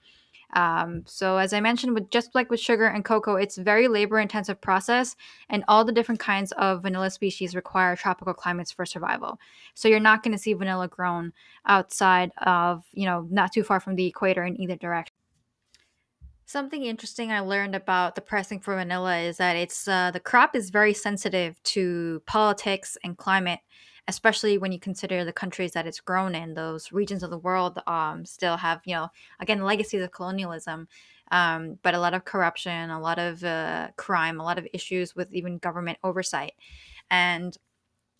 Um, 0.53 1.03
so 1.05 1.38
as 1.38 1.51
I 1.51 1.60
mentioned, 1.60 1.93
with 1.93 2.10
just 2.10 2.36
like 2.36 2.50
with 2.50 2.60
sugar 2.60 2.86
and 2.86 3.03
cocoa, 3.03 3.36
it's 3.36 3.57
very 3.57 3.88
labor 3.88 4.19
intensive 4.19 4.62
process, 4.62 5.15
and 5.50 5.63
all 5.67 5.83
the 5.83 5.91
different 5.91 6.19
kinds 6.19 6.51
of 6.53 6.83
vanilla 6.83 7.10
species 7.10 7.55
require 7.55 7.95
tropical 7.95 8.33
climates 8.33 8.72
for 8.72 8.86
survival. 8.86 9.39
So 9.74 9.88
you're 9.88 10.00
not 10.00 10.24
going 10.24 10.33
to 10.33 10.38
see 10.38 10.53
vanilla 10.53 10.88
grown 10.88 11.33
outside 11.65 12.31
of 12.38 12.86
you 12.93 13.05
know 13.05 13.27
not 13.29 13.51
too 13.51 13.63
far 13.63 13.79
from 13.79 13.95
the 13.95 14.05
equator 14.05 14.43
in 14.43 14.60
either 14.62 14.75
direction. 14.75 15.13
Something 16.45 16.83
interesting 16.83 17.31
I 17.31 17.39
learned 17.39 17.74
about 17.74 18.15
the 18.15 18.22
pressing 18.22 18.60
for 18.60 18.75
vanilla 18.75 19.17
is 19.17 19.38
that 19.38 19.55
it's 19.55 19.88
uh, 19.88 20.12
the 20.12 20.19
crop 20.19 20.55
is 20.55 20.69
very 20.69 20.93
sensitive 20.93 21.62
to 21.63 22.22
politics 22.27 22.98
and 23.03 23.17
climate 23.17 23.60
especially 24.07 24.57
when 24.57 24.72
you 24.72 24.79
consider 24.79 25.24
the 25.24 25.33
countries 25.33 25.72
that 25.72 25.88
it's 25.88 26.00
grown 26.00 26.36
in. 26.36 26.53
Those 26.53 26.91
regions 26.91 27.24
of 27.24 27.29
the 27.29 27.38
world 27.38 27.79
um, 27.88 28.25
still 28.25 28.57
have, 28.57 28.81
you 28.86 28.95
know, 28.95 29.10
again, 29.39 29.63
legacies 29.63 30.01
of 30.01 30.12
colonialism, 30.12 30.88
um, 31.31 31.79
but 31.83 31.93
a 31.93 32.00
lot 32.00 32.13
of 32.13 32.25
corruption, 32.25 32.89
a 32.89 33.00
lot 33.00 33.19
of 33.19 33.43
uh, 33.43 33.89
crime, 33.95 34.39
a 34.39 34.43
lot 34.43 34.57
of 34.57 34.67
issues 34.74 35.15
with 35.15 35.31
even 35.33 35.57
government 35.57 35.98
oversight. 36.03 36.53
And 37.10 37.57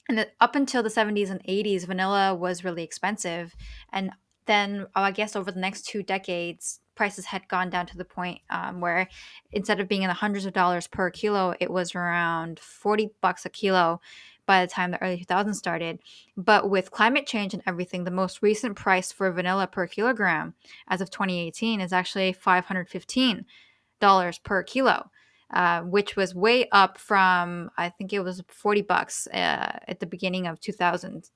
and 0.09 0.17
the, 0.17 0.27
up 0.41 0.55
until 0.55 0.83
the 0.83 0.89
70s 0.89 1.29
and 1.29 1.41
80s, 1.45 1.85
vanilla 1.87 2.35
was 2.35 2.65
really 2.65 2.83
expensive. 2.83 3.55
And 3.93 4.11
then 4.45 4.85
I 4.95 5.11
guess 5.11 5.35
over 5.35 5.49
the 5.49 5.61
next 5.61 5.83
two 5.83 6.03
decades, 6.03 6.81
prices 6.95 7.25
had 7.25 7.47
gone 7.47 7.69
down 7.69 7.85
to 7.87 7.97
the 7.97 8.05
point 8.05 8.41
um, 8.49 8.81
where 8.81 9.07
instead 9.51 9.79
of 9.79 9.87
being 9.87 10.03
in 10.03 10.09
the 10.09 10.13
hundreds 10.13 10.45
of 10.45 10.53
dollars 10.53 10.87
per 10.87 11.09
kilo, 11.09 11.55
it 11.59 11.71
was 11.71 11.95
around 11.95 12.59
40 12.59 13.11
bucks 13.21 13.45
a 13.45 13.49
kilo 13.49 14.01
by 14.45 14.65
the 14.65 14.71
time 14.71 14.91
the 14.91 15.01
early 15.01 15.25
2000s 15.25 15.55
started. 15.55 16.00
But 16.35 16.69
with 16.69 16.91
climate 16.91 17.25
change 17.25 17.53
and 17.53 17.63
everything, 17.65 18.03
the 18.03 18.12
most 18.12 18.41
recent 18.41 18.75
price 18.75 19.12
for 19.12 19.31
vanilla 19.31 19.67
per 19.67 19.88
kilogram 19.88 20.53
as 20.88 21.01
of 21.01 21.09
2018 21.09 21.81
is 21.81 21.93
actually 21.93 22.33
$515 22.33 23.45
per 24.43 24.63
kilo. 24.63 25.09
Uh, 25.53 25.81
which 25.81 26.15
was 26.15 26.33
way 26.33 26.67
up 26.71 26.97
from 26.97 27.69
I 27.77 27.89
think 27.89 28.12
it 28.12 28.21
was 28.21 28.41
40 28.47 28.81
bucks 28.81 29.27
uh, 29.27 29.77
at 29.88 30.00
the 30.00 30.07
beginning 30.07 30.47
of 30.47 30.59
2000. 30.59 31.29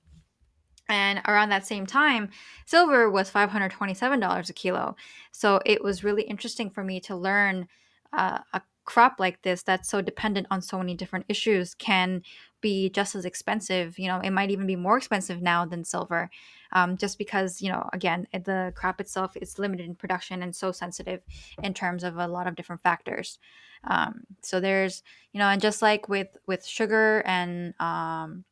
And 0.90 1.22
around 1.28 1.50
that 1.50 1.68
same 1.68 1.86
time, 1.86 2.30
silver 2.66 3.12
was 3.12 3.30
$527 3.30 4.50
a 4.50 4.54
kilo. 4.54 4.96
So 5.32 5.60
it 5.66 5.84
was 5.84 6.04
really 6.04 6.24
interesting 6.24 6.72
for 6.72 6.84
me 6.84 7.00
to 7.02 7.16
learn 7.16 7.68
uh, 8.12 8.40
a 8.54 8.62
crop 8.88 9.18
like 9.20 9.42
this 9.42 9.64
that's 9.64 9.90
so 9.90 10.02
dependent 10.02 10.48
on 10.50 10.62
so 10.62 10.78
many 10.78 10.96
different 10.96 11.26
issues 11.28 11.76
can 11.76 12.24
be 12.62 12.90
just 12.90 13.16
as 13.16 13.26
expensive. 13.26 14.00
You 14.00 14.08
know, 14.08 14.20
it 14.22 14.32
might 14.32 14.50
even 14.50 14.66
be 14.66 14.78
more 14.78 14.98
expensive 14.98 15.42
now 15.42 15.66
than 15.66 15.84
silver, 15.84 16.32
um, 16.72 16.96
just 16.98 17.18
because 17.18 17.62
you 17.62 17.70
know, 17.70 17.88
again, 17.94 18.28
the 18.32 18.72
crop 18.76 19.00
itself 19.02 19.36
is 19.36 19.60
limited 19.60 19.86
in 19.86 19.94
production 19.94 20.42
and 20.42 20.56
so 20.56 20.72
sensitive 20.72 21.22
in 21.62 21.74
terms 21.74 22.04
of 22.04 22.18
a 22.18 22.28
lot 22.28 22.48
of 22.48 22.56
different 22.56 22.82
factors. 22.82 23.40
Um, 23.84 24.22
so 24.42 24.60
there's, 24.60 25.04
you 25.34 25.40
know, 25.40 25.48
and 25.48 25.62
just 25.62 25.82
like 25.82 26.08
with 26.08 26.30
with 26.48 26.66
sugar 26.66 27.22
and 27.26 27.74
um, 27.82 28.46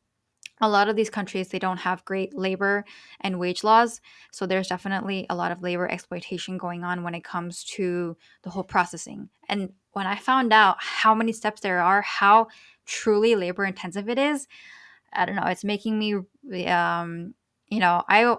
a 0.60 0.68
lot 0.68 0.88
of 0.88 0.96
these 0.96 1.10
countries 1.10 1.48
they 1.48 1.58
don't 1.58 1.78
have 1.78 2.04
great 2.04 2.34
labor 2.34 2.84
and 3.20 3.38
wage 3.38 3.62
laws 3.62 4.00
so 4.32 4.46
there's 4.46 4.68
definitely 4.68 5.26
a 5.28 5.34
lot 5.34 5.52
of 5.52 5.62
labor 5.62 5.86
exploitation 5.90 6.56
going 6.56 6.82
on 6.82 7.02
when 7.02 7.14
it 7.14 7.24
comes 7.24 7.62
to 7.62 8.16
the 8.42 8.48
whole 8.48 8.64
processing 8.64 9.28
and 9.50 9.70
when 9.96 10.06
i 10.06 10.16
found 10.16 10.52
out 10.52 10.76
how 10.78 11.14
many 11.14 11.32
steps 11.32 11.60
there 11.60 11.80
are 11.80 12.02
how 12.02 12.46
truly 12.84 13.34
labor 13.34 13.64
intensive 13.64 14.08
it 14.08 14.18
is 14.18 14.46
i 15.12 15.24
don't 15.24 15.36
know 15.36 15.46
it's 15.46 15.64
making 15.64 15.98
me 15.98 16.14
um 16.66 17.34
you 17.68 17.80
know 17.80 18.02
i 18.08 18.36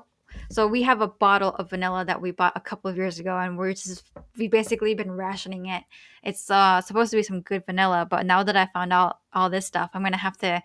so 0.51 0.67
we 0.67 0.81
have 0.83 1.01
a 1.01 1.07
bottle 1.07 1.55
of 1.55 1.69
vanilla 1.69 2.05
that 2.05 2.21
we 2.21 2.31
bought 2.31 2.55
a 2.55 2.61
couple 2.61 2.89
of 2.89 2.97
years 2.97 3.17
ago 3.17 3.37
and 3.37 3.57
we're 3.57 3.73
just 3.73 4.03
we 4.37 4.47
basically 4.47 4.93
been 4.93 5.11
rationing 5.11 5.65
it 5.67 5.83
it's 6.23 6.51
uh 6.51 6.79
supposed 6.81 7.11
to 7.11 7.17
be 7.17 7.23
some 7.23 7.41
good 7.41 7.65
vanilla 7.65 8.05
but 8.09 8.25
now 8.25 8.43
that 8.43 8.55
i 8.55 8.65
found 8.67 8.93
out 8.93 9.19
all 9.33 9.49
this 9.49 9.65
stuff 9.65 9.89
i'm 9.93 10.03
gonna 10.03 10.17
have 10.17 10.37
to 10.37 10.61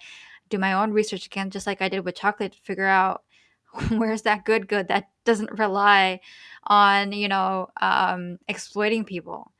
do 0.53 0.59
my 0.59 0.75
own 0.75 0.93
research 0.93 1.27
again, 1.27 1.51
just 1.51 1.67
like 1.67 1.83
I 1.83 1.89
did 1.89 2.05
with 2.05 2.15
chocolate, 2.15 2.53
to 2.53 2.59
figure 2.61 2.87
out 2.87 3.23
where's 3.91 4.23
that 4.23 4.45
good 4.45 4.69
good 4.69 4.89
that 4.89 5.09
doesn't 5.25 5.59
rely 5.59 6.21
on 6.65 7.13
you 7.13 7.29
know 7.29 7.69
um, 7.81 8.39
exploiting 8.49 9.05
people. 9.05 9.52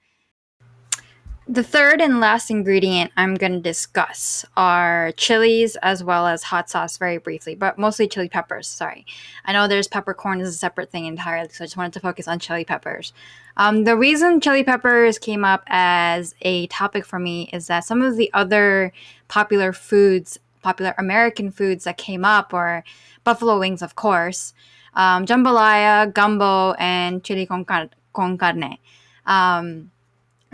The 1.53 1.63
third 1.63 2.01
and 2.01 2.19
last 2.19 2.51
ingredient 2.51 3.13
I'm 3.15 3.35
going 3.35 3.53
to 3.53 3.61
discuss 3.61 4.47
are 4.57 5.13
chilies 5.19 5.77
as 5.83 6.03
well 6.03 6.27
as 6.27 6.45
hot 6.45 6.71
sauce 6.71 6.97
very 6.97 7.19
briefly, 7.19 7.55
but 7.55 7.77
mostly 7.77 8.09
chili 8.09 8.31
peppers. 8.31 8.67
Sorry. 8.67 9.05
I 9.45 9.53
know 9.53 9.69
there's 9.69 9.87
peppercorn 9.87 10.41
is 10.41 10.49
a 10.49 10.53
separate 10.53 10.91
thing 10.91 11.05
entirely, 11.05 11.51
so 11.51 11.65
I 11.65 11.67
just 11.67 11.77
wanted 11.77 11.93
to 11.93 12.01
focus 12.01 12.27
on 12.27 12.39
chili 12.39 12.65
peppers. 12.65 13.13
Um, 13.59 13.85
the 13.85 13.99
reason 13.99 14.41
chili 14.41 14.65
peppers 14.65 15.19
came 15.19 15.45
up 15.45 15.63
as 15.67 16.35
a 16.41 16.69
topic 16.69 17.05
for 17.05 17.19
me 17.19 17.51
is 17.53 17.67
that 17.67 17.85
some 17.85 18.01
of 18.01 18.17
the 18.17 18.33
other 18.33 18.91
popular 19.29 19.75
foods 19.75 20.39
popular 20.63 20.95
American 20.97 21.51
foods 21.51 21.85
that 21.85 21.99
came 21.99 22.25
up 22.25 22.55
or 22.55 22.83
buffalo 23.25 23.59
wings, 23.59 23.83
of 23.83 23.95
course, 23.95 24.55
um, 24.95 25.27
jambalaya, 25.27 26.15
gumbo, 26.15 26.73
and 26.79 27.23
chili 27.23 27.45
con, 27.45 27.67
car- 27.67 27.91
con 28.15 28.39
carne. 28.39 28.79
Um, 29.27 29.91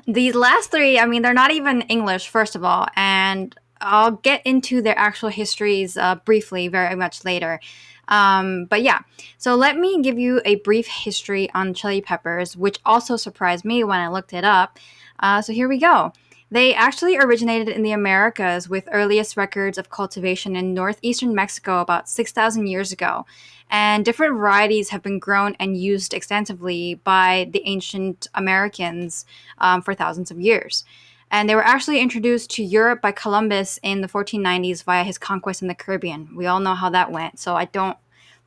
these 0.06 0.34
last 0.34 0.70
three, 0.70 0.98
I 0.98 1.06
mean, 1.06 1.22
they're 1.22 1.34
not 1.34 1.50
even 1.50 1.82
English, 1.82 2.28
first 2.28 2.54
of 2.54 2.64
all, 2.64 2.86
and 2.96 3.54
I'll 3.80 4.12
get 4.12 4.42
into 4.44 4.82
their 4.82 4.98
actual 4.98 5.28
histories 5.28 5.96
uh, 5.96 6.16
briefly 6.16 6.68
very 6.68 6.96
much 6.96 7.24
later. 7.24 7.60
Um, 8.08 8.64
but 8.64 8.82
yeah, 8.82 9.00
so 9.36 9.54
let 9.54 9.76
me 9.76 10.00
give 10.02 10.18
you 10.18 10.40
a 10.44 10.56
brief 10.56 10.86
history 10.86 11.50
on 11.54 11.74
chili 11.74 12.00
peppers, 12.00 12.56
which 12.56 12.78
also 12.84 13.16
surprised 13.16 13.64
me 13.64 13.84
when 13.84 14.00
I 14.00 14.08
looked 14.08 14.32
it 14.32 14.44
up. 14.44 14.78
Uh, 15.20 15.42
so 15.42 15.52
here 15.52 15.68
we 15.68 15.78
go. 15.78 16.12
They 16.50 16.74
actually 16.74 17.18
originated 17.18 17.68
in 17.68 17.82
the 17.82 17.92
Americas 17.92 18.68
with 18.68 18.88
earliest 18.90 19.36
records 19.36 19.76
of 19.76 19.90
cultivation 19.90 20.56
in 20.56 20.72
northeastern 20.72 21.34
Mexico 21.34 21.80
about 21.80 22.08
6,000 22.08 22.66
years 22.66 22.90
ago. 22.90 23.26
And 23.70 24.02
different 24.02 24.34
varieties 24.34 24.88
have 24.88 25.02
been 25.02 25.18
grown 25.18 25.54
and 25.60 25.76
used 25.76 26.14
extensively 26.14 26.94
by 26.94 27.50
the 27.52 27.62
ancient 27.66 28.26
Americans 28.34 29.26
um, 29.58 29.82
for 29.82 29.94
thousands 29.94 30.30
of 30.30 30.40
years. 30.40 30.84
And 31.30 31.48
they 31.48 31.54
were 31.54 31.64
actually 31.64 32.00
introduced 32.00 32.50
to 32.52 32.64
Europe 32.64 33.02
by 33.02 33.12
Columbus 33.12 33.78
in 33.82 34.00
the 34.00 34.08
1490s 34.08 34.84
via 34.84 35.04
his 35.04 35.18
conquest 35.18 35.60
in 35.60 35.68
the 35.68 35.74
Caribbean. 35.74 36.30
We 36.34 36.46
all 36.46 36.60
know 36.60 36.74
how 36.74 36.88
that 36.90 37.12
went, 37.12 37.38
so 37.38 37.54
I 37.54 37.66
don't 37.66 37.98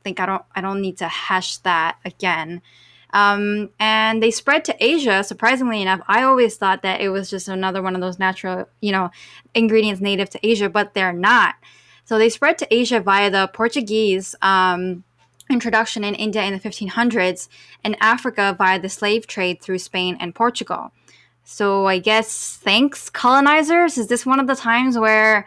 think 0.02 0.18
I 0.18 0.26
don't 0.26 0.44
I 0.56 0.60
don't 0.60 0.80
need 0.80 0.98
to 0.98 1.06
hash 1.06 1.58
that 1.58 1.98
again. 2.04 2.60
Um, 3.12 3.70
and 3.78 4.22
they 4.22 4.30
spread 4.30 4.64
to 4.66 4.76
Asia. 4.84 5.22
Surprisingly 5.22 5.82
enough, 5.82 6.00
I 6.08 6.22
always 6.22 6.56
thought 6.56 6.82
that 6.82 7.00
it 7.00 7.10
was 7.10 7.28
just 7.28 7.48
another 7.48 7.82
one 7.82 7.94
of 7.94 8.00
those 8.00 8.18
natural, 8.18 8.68
you 8.80 8.92
know, 8.92 9.10
ingredients 9.54 10.00
native 10.00 10.30
to 10.30 10.46
Asia, 10.46 10.68
but 10.68 10.94
they're 10.94 11.12
not. 11.12 11.56
So 12.04 12.18
they 12.18 12.28
spread 12.28 12.58
to 12.58 12.74
Asia 12.74 13.00
via 13.00 13.30
the 13.30 13.48
Portuguese 13.52 14.34
um, 14.42 15.04
introduction 15.50 16.04
in 16.04 16.14
India 16.14 16.42
in 16.42 16.52
the 16.52 16.60
1500s, 16.60 17.48
and 17.84 17.96
Africa 18.00 18.54
via 18.56 18.80
the 18.80 18.88
slave 18.88 19.26
trade 19.26 19.60
through 19.60 19.78
Spain 19.78 20.16
and 20.18 20.34
Portugal. 20.34 20.92
So 21.44 21.86
I 21.86 21.98
guess 21.98 22.56
thanks 22.62 23.10
colonizers. 23.10 23.98
Is 23.98 24.08
this 24.08 24.24
one 24.24 24.40
of 24.40 24.46
the 24.46 24.56
times 24.56 24.98
where 24.98 25.44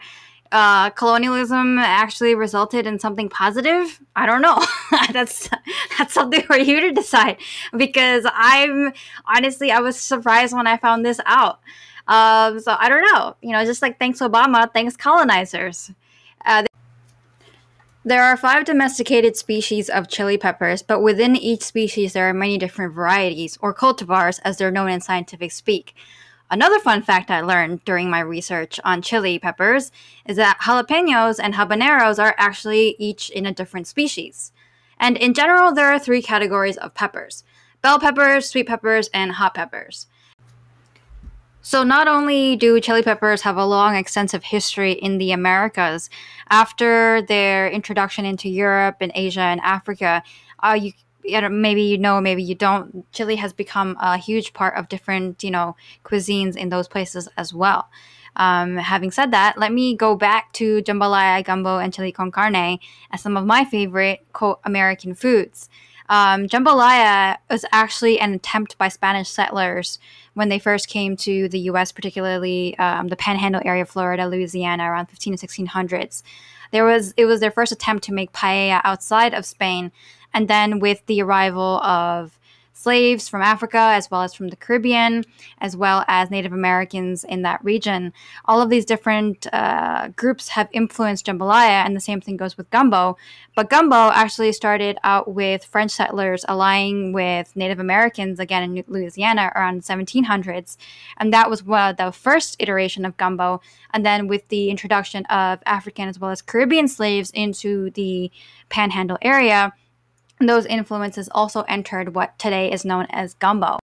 uh, 0.56 0.88
colonialism 0.88 1.78
actually 1.78 2.34
resulted 2.34 2.86
in 2.86 2.98
something 2.98 3.28
positive? 3.28 4.00
I 4.16 4.24
don't 4.24 4.40
know. 4.40 4.58
that's 5.12 5.50
that's 5.98 6.14
something 6.14 6.40
for 6.42 6.56
you 6.56 6.80
to 6.80 6.92
decide. 6.92 7.36
Because 7.76 8.24
I'm 8.32 8.94
honestly, 9.26 9.70
I 9.70 9.80
was 9.80 10.00
surprised 10.00 10.56
when 10.56 10.66
I 10.66 10.78
found 10.78 11.04
this 11.04 11.20
out. 11.26 11.60
Um, 12.08 12.58
so 12.60 12.74
I 12.78 12.88
don't 12.88 13.02
know. 13.12 13.36
You 13.42 13.52
know, 13.52 13.66
just 13.66 13.82
like 13.82 13.98
thanks 13.98 14.20
Obama, 14.20 14.72
thanks 14.72 14.96
colonizers. 14.96 15.90
Uh, 16.42 16.64
there 18.06 18.22
are 18.22 18.36
five 18.38 18.64
domesticated 18.64 19.36
species 19.36 19.90
of 19.90 20.08
chili 20.08 20.38
peppers, 20.38 20.80
but 20.80 21.02
within 21.02 21.36
each 21.36 21.64
species 21.64 22.14
there 22.14 22.30
are 22.30 22.32
many 22.32 22.56
different 22.56 22.94
varieties, 22.94 23.58
or 23.60 23.74
cultivars 23.74 24.40
as 24.42 24.56
they're 24.56 24.70
known 24.70 24.88
in 24.88 25.02
scientific 25.02 25.52
speak. 25.52 25.94
Another 26.50 26.78
fun 26.78 27.02
fact 27.02 27.30
I 27.30 27.40
learned 27.40 27.84
during 27.84 28.08
my 28.08 28.20
research 28.20 28.78
on 28.84 29.02
chili 29.02 29.38
peppers 29.38 29.90
is 30.26 30.36
that 30.36 30.58
jalapenos 30.60 31.40
and 31.42 31.54
habaneros 31.54 32.22
are 32.22 32.36
actually 32.38 32.94
each 32.98 33.30
in 33.30 33.46
a 33.46 33.52
different 33.52 33.88
species. 33.88 34.52
And 34.98 35.16
in 35.16 35.34
general, 35.34 35.72
there 35.72 35.92
are 35.92 35.98
three 35.98 36.22
categories 36.22 36.76
of 36.76 36.94
peppers 36.94 37.44
bell 37.82 37.98
peppers, 37.98 38.48
sweet 38.48 38.66
peppers, 38.66 39.08
and 39.12 39.32
hot 39.32 39.54
peppers. 39.54 40.06
So, 41.62 41.82
not 41.82 42.06
only 42.06 42.54
do 42.54 42.80
chili 42.80 43.02
peppers 43.02 43.42
have 43.42 43.56
a 43.56 43.66
long, 43.66 43.96
extensive 43.96 44.44
history 44.44 44.92
in 44.92 45.18
the 45.18 45.32
Americas, 45.32 46.08
after 46.48 47.22
their 47.22 47.68
introduction 47.68 48.24
into 48.24 48.48
Europe 48.48 48.98
and 49.00 49.10
Asia 49.16 49.40
and 49.40 49.60
Africa, 49.62 50.22
uh, 50.62 50.78
you 50.80 50.92
maybe 51.50 51.82
you 51.82 51.98
know, 51.98 52.20
maybe 52.20 52.42
you 52.42 52.54
don't. 52.54 53.10
Chili 53.12 53.36
has 53.36 53.52
become 53.52 53.96
a 54.00 54.16
huge 54.16 54.52
part 54.52 54.76
of 54.76 54.88
different, 54.88 55.42
you 55.42 55.50
know, 55.50 55.76
cuisines 56.04 56.56
in 56.56 56.68
those 56.68 56.88
places 56.88 57.28
as 57.36 57.52
well. 57.52 57.88
Um, 58.36 58.76
having 58.76 59.10
said 59.10 59.30
that, 59.30 59.58
let 59.58 59.72
me 59.72 59.96
go 59.96 60.14
back 60.14 60.52
to 60.54 60.82
jambalaya, 60.82 61.42
gumbo, 61.44 61.78
and 61.78 61.92
chili 61.92 62.12
con 62.12 62.30
carne 62.30 62.78
as 63.10 63.22
some 63.22 63.36
of 63.36 63.46
my 63.46 63.64
favorite 63.64 64.26
quote 64.32 64.60
American 64.64 65.14
foods. 65.14 65.68
Um, 66.08 66.46
jambalaya 66.46 67.38
was 67.50 67.64
actually 67.72 68.20
an 68.20 68.34
attempt 68.34 68.78
by 68.78 68.88
Spanish 68.88 69.28
settlers 69.28 69.98
when 70.34 70.48
they 70.48 70.58
first 70.58 70.88
came 70.88 71.16
to 71.16 71.48
the 71.48 71.58
U.S., 71.60 71.92
particularly 71.92 72.78
um, 72.78 73.08
the 73.08 73.16
Panhandle 73.16 73.62
area 73.64 73.82
of 73.82 73.88
Florida, 73.88 74.28
Louisiana, 74.28 74.84
around 74.90 75.06
15 75.06 75.36
to 75.36 75.46
1600s. 75.46 76.22
There 76.72 76.84
was 76.84 77.14
it 77.16 77.24
was 77.24 77.40
their 77.40 77.50
first 77.50 77.72
attempt 77.72 78.04
to 78.04 78.12
make 78.12 78.32
paella 78.32 78.80
outside 78.84 79.34
of 79.34 79.46
Spain, 79.46 79.92
and 80.36 80.48
then 80.48 80.80
with 80.80 81.04
the 81.06 81.22
arrival 81.22 81.80
of 81.80 82.38
slaves 82.74 83.26
from 83.26 83.40
Africa, 83.40 83.78
as 83.78 84.10
well 84.10 84.20
as 84.20 84.34
from 84.34 84.48
the 84.48 84.54
Caribbean, 84.54 85.24
as 85.62 85.74
well 85.74 86.04
as 86.08 86.30
Native 86.30 86.52
Americans 86.52 87.24
in 87.24 87.40
that 87.40 87.64
region. 87.64 88.12
All 88.44 88.60
of 88.60 88.68
these 88.68 88.84
different 88.84 89.46
uh, 89.50 90.08
groups 90.08 90.50
have 90.50 90.68
influenced 90.72 91.24
jambalaya, 91.24 91.86
and 91.86 91.96
the 91.96 92.00
same 92.00 92.20
thing 92.20 92.36
goes 92.36 92.58
with 92.58 92.68
gumbo. 92.68 93.16
But 93.54 93.70
gumbo 93.70 94.10
actually 94.12 94.52
started 94.52 94.98
out 95.02 95.32
with 95.32 95.64
French 95.64 95.92
settlers 95.92 96.44
allying 96.46 97.14
with 97.14 97.56
Native 97.56 97.80
Americans 97.80 98.38
again 98.38 98.62
in 98.62 98.84
Louisiana 98.88 99.52
around 99.56 99.84
1700s, 99.84 100.76
and 101.16 101.32
that 101.32 101.48
was 101.48 101.62
the 101.62 102.12
first 102.14 102.56
iteration 102.58 103.06
of 103.06 103.16
gumbo. 103.16 103.62
And 103.94 104.04
then 104.04 104.28
with 104.28 104.46
the 104.48 104.68
introduction 104.68 105.24
of 105.26 105.60
African 105.64 106.08
as 106.08 106.18
well 106.18 106.30
as 106.30 106.42
Caribbean 106.42 106.88
slaves 106.88 107.30
into 107.30 107.88
the 107.92 108.30
Panhandle 108.68 109.16
area 109.22 109.72
those 110.40 110.66
influences 110.66 111.28
also 111.32 111.62
entered 111.62 112.14
what 112.14 112.38
today 112.38 112.70
is 112.70 112.84
known 112.84 113.06
as 113.10 113.34
gumbo. 113.34 113.78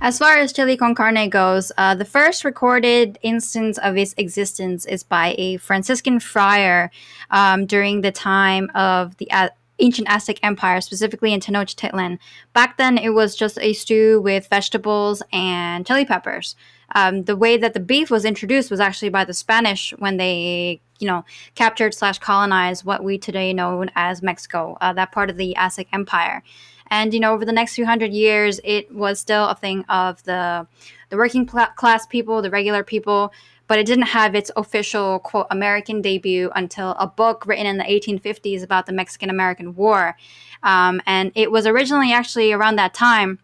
As 0.00 0.18
far 0.18 0.36
as 0.36 0.52
chili 0.52 0.76
con 0.76 0.96
carne 0.96 1.30
goes, 1.30 1.70
uh, 1.78 1.94
the 1.94 2.04
first 2.04 2.44
recorded 2.44 3.18
instance 3.22 3.78
of 3.78 3.96
its 3.96 4.14
existence 4.16 4.84
is 4.84 5.04
by 5.04 5.36
a 5.38 5.58
Franciscan 5.58 6.18
friar 6.18 6.90
um, 7.30 7.66
during 7.66 8.00
the 8.00 8.10
time 8.10 8.68
of 8.74 9.16
the 9.18 9.30
ancient 9.78 10.08
Aztec 10.10 10.38
Empire, 10.42 10.80
specifically 10.80 11.32
in 11.32 11.40
Tenochtitlan. 11.40 12.18
Back 12.52 12.78
then, 12.78 12.98
it 12.98 13.10
was 13.10 13.36
just 13.36 13.58
a 13.60 13.72
stew 13.72 14.20
with 14.20 14.48
vegetables 14.48 15.22
and 15.32 15.86
chili 15.86 16.04
peppers. 16.04 16.56
Um, 16.94 17.24
the 17.24 17.36
way 17.36 17.56
that 17.56 17.74
the 17.74 17.80
beef 17.80 18.10
was 18.10 18.24
introduced 18.24 18.70
was 18.70 18.80
actually 18.80 19.08
by 19.08 19.24
the 19.24 19.34
Spanish 19.34 19.92
when 19.98 20.16
they, 20.16 20.80
you 21.02 21.08
know, 21.08 21.24
captured 21.56 21.92
slash 21.92 22.18
colonized 22.20 22.84
what 22.84 23.02
we 23.02 23.18
today 23.18 23.52
know 23.52 23.84
as 23.96 24.22
Mexico, 24.22 24.78
uh, 24.80 24.92
that 24.92 25.10
part 25.10 25.28
of 25.28 25.36
the 25.36 25.54
Aztec 25.56 25.88
Empire. 25.92 26.42
And 26.86 27.12
you 27.12 27.20
know, 27.20 27.34
over 27.34 27.44
the 27.44 27.52
next 27.52 27.74
few 27.74 27.84
hundred 27.84 28.12
years, 28.12 28.60
it 28.64 28.94
was 28.94 29.18
still 29.18 29.48
a 29.48 29.54
thing 29.54 29.84
of 29.88 30.22
the 30.22 30.66
the 31.08 31.16
working 31.16 31.44
class 31.44 32.06
people, 32.06 32.40
the 32.40 32.50
regular 32.50 32.84
people, 32.84 33.32
but 33.66 33.78
it 33.78 33.86
didn't 33.86 34.06
have 34.06 34.34
its 34.34 34.50
official 34.56 35.18
quote 35.18 35.46
American 35.50 36.00
debut 36.00 36.50
until 36.54 36.90
a 36.92 37.06
book 37.06 37.46
written 37.46 37.66
in 37.66 37.78
the 37.78 37.84
1850s 37.84 38.62
about 38.62 38.86
the 38.86 38.92
Mexican 38.92 39.28
American 39.28 39.74
War. 39.74 40.16
Um, 40.62 41.02
and 41.06 41.32
it 41.34 41.50
was 41.50 41.66
originally 41.66 42.12
actually 42.12 42.52
around 42.52 42.76
that 42.76 42.94
time 42.94 43.40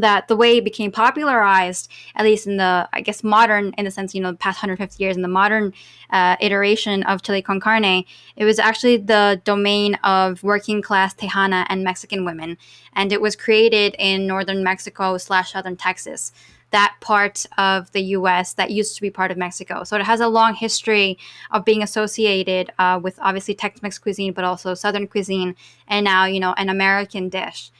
that 0.00 0.28
the 0.28 0.36
way 0.36 0.56
it 0.58 0.64
became 0.64 0.90
popularized, 0.90 1.90
at 2.14 2.24
least 2.24 2.46
in 2.46 2.56
the, 2.56 2.88
I 2.92 3.00
guess, 3.00 3.22
modern, 3.22 3.74
in 3.76 3.84
the 3.84 3.90
sense, 3.90 4.14
you 4.14 4.20
know, 4.20 4.32
the 4.32 4.38
past 4.38 4.56
150 4.56 5.02
years, 5.02 5.16
in 5.16 5.22
the 5.22 5.28
modern 5.28 5.74
uh, 6.10 6.36
iteration 6.40 7.02
of 7.04 7.22
chili 7.22 7.42
con 7.42 7.60
carne, 7.60 8.04
it 8.36 8.44
was 8.44 8.58
actually 8.58 8.96
the 8.96 9.40
domain 9.44 9.94
of 9.96 10.42
working 10.42 10.82
class 10.82 11.14
Tejana 11.14 11.66
and 11.68 11.84
Mexican 11.84 12.24
women. 12.24 12.56
And 12.94 13.12
it 13.12 13.20
was 13.20 13.36
created 13.36 13.94
in 13.98 14.26
northern 14.26 14.64
Mexico 14.64 15.18
slash 15.18 15.52
southern 15.52 15.76
Texas, 15.76 16.32
that 16.70 16.96
part 17.00 17.44
of 17.58 17.92
the 17.92 18.00
US 18.16 18.54
that 18.54 18.70
used 18.70 18.96
to 18.96 19.02
be 19.02 19.10
part 19.10 19.30
of 19.30 19.36
Mexico. 19.36 19.84
So 19.84 19.96
it 19.96 20.02
has 20.04 20.20
a 20.20 20.28
long 20.28 20.54
history 20.54 21.18
of 21.50 21.66
being 21.66 21.82
associated 21.82 22.72
uh, 22.78 22.98
with 23.02 23.18
obviously 23.20 23.54
Tex 23.54 23.82
Mex 23.82 23.98
cuisine, 23.98 24.32
but 24.32 24.44
also 24.44 24.72
southern 24.72 25.06
cuisine, 25.06 25.54
and 25.86 26.02
now, 26.02 26.24
you 26.24 26.40
know, 26.40 26.54
an 26.54 26.70
American 26.70 27.28
dish 27.28 27.70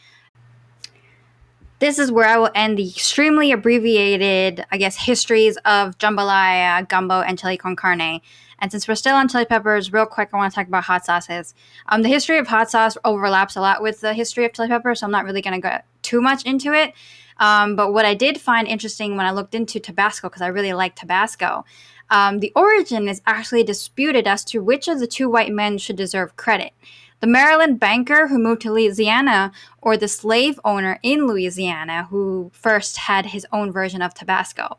this 1.82 1.98
is 1.98 2.12
where 2.12 2.28
I 2.28 2.36
will 2.36 2.50
end 2.54 2.78
the 2.78 2.88
extremely 2.88 3.50
abbreviated, 3.50 4.64
I 4.70 4.76
guess, 4.76 4.94
histories 4.94 5.56
of 5.64 5.98
jambalaya, 5.98 6.88
gumbo, 6.88 7.22
and 7.22 7.36
chili 7.36 7.56
con 7.56 7.74
carne. 7.74 8.20
And 8.60 8.70
since 8.70 8.86
we're 8.86 8.94
still 8.94 9.16
on 9.16 9.26
chili 9.26 9.46
peppers, 9.46 9.92
real 9.92 10.06
quick, 10.06 10.28
I 10.32 10.36
want 10.36 10.52
to 10.52 10.54
talk 10.54 10.68
about 10.68 10.84
hot 10.84 11.04
sauces. 11.04 11.54
Um, 11.88 12.02
the 12.02 12.08
history 12.08 12.38
of 12.38 12.46
hot 12.46 12.70
sauce 12.70 12.96
overlaps 13.04 13.56
a 13.56 13.60
lot 13.60 13.82
with 13.82 14.00
the 14.00 14.14
history 14.14 14.44
of 14.44 14.52
chili 14.52 14.68
pepper, 14.68 14.94
so 14.94 15.06
I'm 15.06 15.10
not 15.10 15.24
really 15.24 15.42
going 15.42 15.60
to 15.60 15.68
go 15.68 15.78
too 16.02 16.20
much 16.20 16.44
into 16.44 16.72
it. 16.72 16.94
Um, 17.38 17.74
but 17.74 17.92
what 17.92 18.04
I 18.04 18.14
did 18.14 18.40
find 18.40 18.68
interesting 18.68 19.16
when 19.16 19.26
I 19.26 19.32
looked 19.32 19.56
into 19.56 19.80
Tabasco, 19.80 20.28
because 20.28 20.42
I 20.42 20.46
really 20.46 20.74
like 20.74 20.94
Tabasco, 20.94 21.64
um, 22.10 22.38
the 22.38 22.52
origin 22.54 23.08
is 23.08 23.20
actually 23.26 23.64
disputed 23.64 24.28
as 24.28 24.44
to 24.44 24.62
which 24.62 24.86
of 24.86 25.00
the 25.00 25.08
two 25.08 25.28
white 25.28 25.50
men 25.50 25.78
should 25.78 25.96
deserve 25.96 26.36
credit 26.36 26.74
the 27.22 27.28
Maryland 27.28 27.78
banker 27.78 28.26
who 28.26 28.36
moved 28.36 28.62
to 28.62 28.72
Louisiana, 28.72 29.52
or 29.80 29.96
the 29.96 30.08
slave 30.08 30.58
owner 30.64 30.98
in 31.04 31.28
Louisiana 31.28 32.08
who 32.10 32.50
first 32.52 32.96
had 32.96 33.26
his 33.26 33.46
own 33.52 33.70
version 33.70 34.02
of 34.02 34.12
Tabasco. 34.12 34.76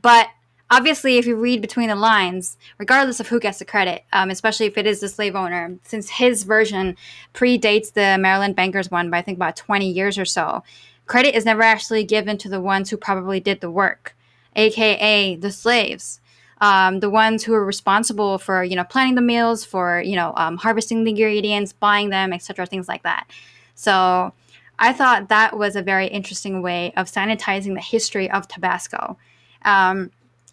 But 0.00 0.28
obviously, 0.70 1.18
if 1.18 1.26
you 1.26 1.34
read 1.34 1.60
between 1.60 1.88
the 1.88 1.96
lines, 1.96 2.56
regardless 2.78 3.18
of 3.18 3.26
who 3.26 3.40
gets 3.40 3.58
the 3.58 3.64
credit, 3.64 4.04
um, 4.12 4.30
especially 4.30 4.66
if 4.66 4.78
it 4.78 4.86
is 4.86 5.00
the 5.00 5.08
slave 5.08 5.34
owner, 5.34 5.78
since 5.82 6.10
his 6.10 6.44
version 6.44 6.96
predates 7.34 7.92
the 7.92 8.16
Maryland 8.20 8.54
banker's 8.54 8.88
one 8.88 9.10
by 9.10 9.18
I 9.18 9.22
think 9.22 9.36
about 9.36 9.56
20 9.56 9.90
years 9.90 10.16
or 10.16 10.24
so, 10.24 10.62
credit 11.06 11.34
is 11.34 11.44
never 11.44 11.62
actually 11.62 12.04
given 12.04 12.38
to 12.38 12.48
the 12.48 12.60
ones 12.60 12.90
who 12.90 12.96
probably 12.96 13.40
did 13.40 13.60
the 13.60 13.70
work, 13.70 14.14
aka 14.54 15.34
the 15.34 15.50
slaves 15.50 16.20
um, 16.60 17.00
the 17.00 17.10
ones 17.10 17.44
who 17.44 17.54
are 17.54 17.64
responsible 17.64 18.38
for 18.38 18.64
you 18.64 18.76
know 18.76 18.84
planning 18.84 19.14
the 19.14 19.22
meals, 19.22 19.64
for 19.64 20.02
you 20.02 20.16
know 20.16 20.32
um, 20.36 20.56
harvesting 20.56 21.04
the 21.04 21.10
ingredients, 21.10 21.72
buying 21.72 22.10
them, 22.10 22.32
etc., 22.32 22.66
things 22.66 22.88
like 22.88 23.02
that. 23.02 23.26
So 23.74 24.32
I 24.78 24.92
thought 24.92 25.28
that 25.28 25.56
was 25.56 25.76
a 25.76 25.82
very 25.82 26.06
interesting 26.06 26.62
way 26.62 26.92
of 26.96 27.06
sanitizing 27.06 27.74
the 27.74 27.80
history 27.80 28.30
of 28.30 28.48
Tabasco. 28.48 29.18
Um, 29.64 30.10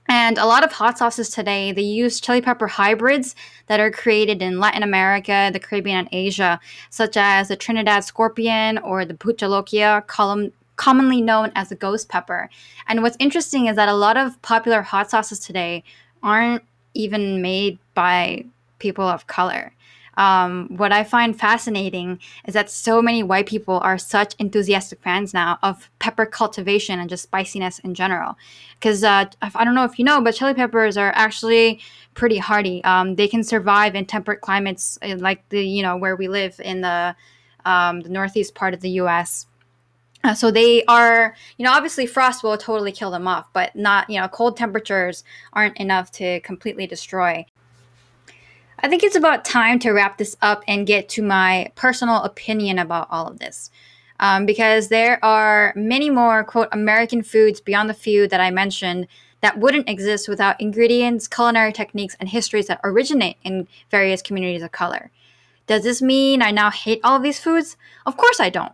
And 0.09 0.37
a 0.37 0.45
lot 0.45 0.63
of 0.63 0.71
hot 0.71 0.97
sauces 0.97 1.29
today, 1.29 1.73
they 1.73 1.81
use 1.81 2.21
chili 2.21 2.41
pepper 2.41 2.67
hybrids 2.67 3.35
that 3.67 3.81
are 3.81 3.91
created 3.91 4.41
in 4.41 4.57
Latin 4.57 4.81
America, 4.81 5.49
the 5.51 5.59
Caribbean, 5.59 5.97
and 5.97 6.09
Asia, 6.13 6.59
such 6.89 7.17
as 7.17 7.49
the 7.49 7.57
Trinidad 7.57 8.05
scorpion 8.05 8.77
or 8.77 9.03
the 9.03 9.13
Bhut 9.13 9.35
jolokia, 9.35 10.07
commonly 10.77 11.21
known 11.21 11.51
as 11.55 11.69
the 11.69 11.75
ghost 11.75 12.07
pepper. 12.09 12.49
And 12.87 13.03
what's 13.03 13.17
interesting 13.19 13.65
is 13.65 13.75
that 13.75 13.89
a 13.89 13.93
lot 13.93 14.15
of 14.17 14.41
popular 14.41 14.81
hot 14.81 15.09
sauces 15.09 15.39
today 15.39 15.83
aren't 16.23 16.63
even 16.93 17.41
made 17.41 17.77
by 17.93 18.45
people 18.79 19.05
of 19.05 19.27
color. 19.27 19.73
Um, 20.17 20.67
what 20.75 20.91
I 20.91 21.03
find 21.03 21.39
fascinating 21.39 22.19
is 22.45 22.55
that 22.55 22.71
so 22.71 23.03
many 23.03 23.21
white 23.21 23.45
people 23.45 23.79
are 23.79 23.99
such 23.99 24.33
enthusiastic 24.39 24.99
fans 25.01 25.31
now 25.31 25.59
of 25.61 25.91
pepper 25.99 26.25
cultivation 26.25 26.99
and 26.99 27.07
just 27.07 27.23
spiciness 27.23 27.77
in 27.79 27.93
general. 27.93 28.35
Because 28.79 29.03
uh, 29.03 29.25
I 29.41 29.63
don't 29.63 29.75
know 29.75 29.83
if 29.83 29.99
you 29.99 30.05
know, 30.05 30.19
but 30.19 30.33
chili 30.33 30.55
peppers 30.55 30.97
are 30.97 31.11
actually 31.15 31.79
pretty 32.15 32.39
hardy. 32.39 32.83
Um, 32.83 33.15
they 33.15 33.27
can 33.27 33.43
survive 33.43 33.93
in 33.93 34.05
temperate 34.05 34.41
climates 34.41 34.97
uh, 35.03 35.15
like 35.19 35.47
the 35.49 35.63
you 35.63 35.83
know 35.83 35.95
where 35.95 36.15
we 36.15 36.27
live 36.27 36.59
in 36.63 36.81
the 36.81 37.15
um, 37.65 38.01
the 38.01 38.09
northeast 38.09 38.55
part 38.55 38.73
of 38.73 38.81
the 38.81 38.89
U.S. 39.01 39.45
Uh, 40.23 40.33
so 40.33 40.51
they 40.51 40.83
are, 40.85 41.35
you 41.57 41.63
know, 41.63 41.71
obviously 41.71 42.05
frost 42.05 42.43
will 42.43 42.57
totally 42.57 42.91
kill 42.91 43.11
them 43.11 43.27
off, 43.27 43.47
but 43.53 43.75
not, 43.75 44.09
you 44.09 44.19
know, 44.19 44.27
cold 44.27 44.57
temperatures 44.57 45.23
aren't 45.53 45.77
enough 45.77 46.11
to 46.11 46.39
completely 46.41 46.87
destroy 46.87 47.45
I 48.79 48.87
think 48.89 49.03
it's 49.03 49.15
about 49.15 49.43
time 49.43 49.79
to 49.79 49.91
wrap 49.91 50.17
this 50.17 50.37
up 50.41 50.63
and 50.67 50.85
get 50.85 51.09
to 51.09 51.23
my 51.23 51.71
personal 51.73 52.21
opinion 52.21 52.77
about 52.77 53.07
all 53.09 53.27
of 53.27 53.39
this. 53.39 53.71
Um, 54.19 54.45
because 54.45 54.89
there 54.89 55.23
are 55.23 55.73
many 55.75 56.09
more, 56.09 56.43
quote, 56.43 56.69
American 56.71 57.23
foods 57.23 57.59
beyond 57.59 57.89
the 57.89 57.95
few 57.95 58.27
that 58.27 58.41
I 58.41 58.51
mentioned 58.51 59.07
that 59.41 59.59
wouldn't 59.59 59.89
exist 59.89 60.27
without 60.27 60.59
ingredients, 60.59 61.27
culinary 61.27 61.73
techniques, 61.73 62.15
and 62.19 62.29
histories 62.29 62.67
that 62.67 62.79
originate 62.83 63.37
in 63.43 63.67
various 63.89 64.21
communities 64.21 64.63
of 64.63 64.71
color. 64.71 65.11
Does 65.67 65.83
this 65.83 66.01
mean 66.01 66.41
I 66.41 66.51
now 66.51 66.71
hate 66.71 66.99
all 67.03 67.17
of 67.17 67.23
these 67.23 67.39
foods? 67.39 67.77
Of 68.05 68.17
course 68.17 68.39
I 68.39 68.49
don't. 68.49 68.73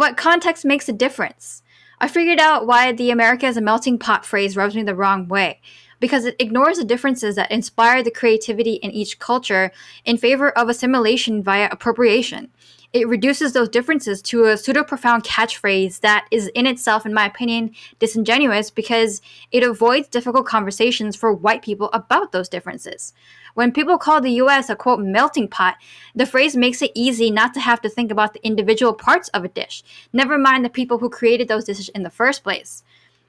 But 0.00 0.16
context 0.16 0.64
makes 0.64 0.88
a 0.88 0.94
difference. 0.94 1.62
I 2.00 2.08
figured 2.08 2.38
out 2.38 2.66
why 2.66 2.90
the 2.90 3.10
America 3.10 3.46
is 3.46 3.58
a 3.58 3.60
melting 3.60 3.98
pot 3.98 4.24
phrase 4.24 4.56
rubs 4.56 4.74
me 4.74 4.82
the 4.82 4.94
wrong 4.94 5.28
way 5.28 5.60
because 6.00 6.24
it 6.24 6.36
ignores 6.38 6.78
the 6.78 6.84
differences 6.84 7.36
that 7.36 7.50
inspire 7.50 8.02
the 8.02 8.10
creativity 8.10 8.76
in 8.76 8.92
each 8.92 9.18
culture 9.18 9.70
in 10.06 10.16
favor 10.16 10.52
of 10.52 10.70
assimilation 10.70 11.42
via 11.42 11.68
appropriation. 11.70 12.48
It 12.92 13.06
reduces 13.06 13.52
those 13.52 13.68
differences 13.68 14.20
to 14.22 14.46
a 14.46 14.56
pseudo 14.56 14.82
profound 14.82 15.22
catchphrase 15.22 16.00
that 16.00 16.26
is, 16.30 16.48
in 16.48 16.66
itself, 16.66 17.06
in 17.06 17.14
my 17.14 17.26
opinion, 17.26 17.72
disingenuous 18.00 18.70
because 18.70 19.22
it 19.52 19.62
avoids 19.62 20.08
difficult 20.08 20.46
conversations 20.46 21.14
for 21.14 21.32
white 21.32 21.62
people 21.62 21.88
about 21.92 22.32
those 22.32 22.48
differences. 22.48 23.12
When 23.54 23.72
people 23.72 23.98
call 23.98 24.20
the 24.20 24.32
US 24.42 24.70
a 24.70 24.76
quote 24.76 25.00
melting 25.00 25.48
pot, 25.48 25.76
the 26.14 26.26
phrase 26.26 26.56
makes 26.56 26.82
it 26.82 26.92
easy 26.94 27.30
not 27.30 27.54
to 27.54 27.60
have 27.60 27.80
to 27.82 27.88
think 27.88 28.10
about 28.10 28.32
the 28.32 28.44
individual 28.44 28.92
parts 28.92 29.28
of 29.28 29.44
a 29.44 29.48
dish, 29.48 29.84
never 30.12 30.36
mind 30.36 30.64
the 30.64 30.70
people 30.70 30.98
who 30.98 31.08
created 31.08 31.48
those 31.48 31.64
dishes 31.64 31.88
in 31.90 32.02
the 32.02 32.10
first 32.10 32.42
place 32.42 32.82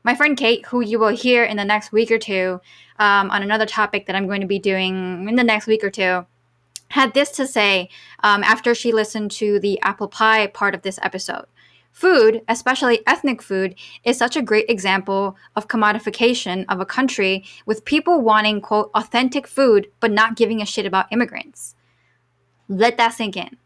my 0.04 0.16
friend 0.16 0.38
Kate, 0.38 0.66
who 0.68 0.82
you 0.82 1.00
will 1.00 1.10
hear 1.10 1.44
in 1.44 1.58
the 1.58 1.66
next 1.66 1.92
week 1.92 2.12
or 2.12 2.18
two 2.18 2.60
um, 3.00 3.30
on 3.30 3.44
another 3.44 3.66
topic 3.66 4.08
that 4.08 4.16
I'm 4.16 4.28
going 4.28 4.42
to 4.42 4.48
be 4.48 4.60
doing 4.60 5.28
in 5.28 5.36
the 5.36 5.44
next 5.44 5.68
week 5.68 5.84
or 5.84 5.90
two, 5.90 6.26
had 6.92 7.14
this 7.14 7.32
to 7.32 7.48
say 7.48 7.90
um, 8.24 8.44
after 8.44 8.76
she 8.76 8.92
listened 8.92 9.32
to 9.32 9.60
the 9.60 9.82
apple 9.82 10.08
pie 10.08 10.48
part 10.48 10.76
of 10.76 10.82
this 10.82 11.00
episode. 11.02 11.46
Food, 11.92 12.42
especially 12.48 13.06
ethnic 13.06 13.42
food, 13.42 13.76
is 14.04 14.18
such 14.18 14.36
a 14.36 14.42
great 14.42 14.70
example 14.70 15.36
of 15.56 15.68
commodification 15.68 16.66
of 16.70 16.80
a 16.80 16.86
country 16.86 17.44
with 17.66 17.86
people 17.86 18.22
wanting, 18.22 18.62
quote, 18.62 18.92
authentic 18.96 19.46
food, 19.46 19.88
but 20.00 20.12
not 20.12 20.38
giving 20.38 20.62
a 20.62 20.66
shit 20.66 20.86
about 20.86 21.12
immigrants. 21.12 21.76
Let 22.70 22.98
that 22.98 23.14
sink 23.14 23.36
in. 23.36 23.58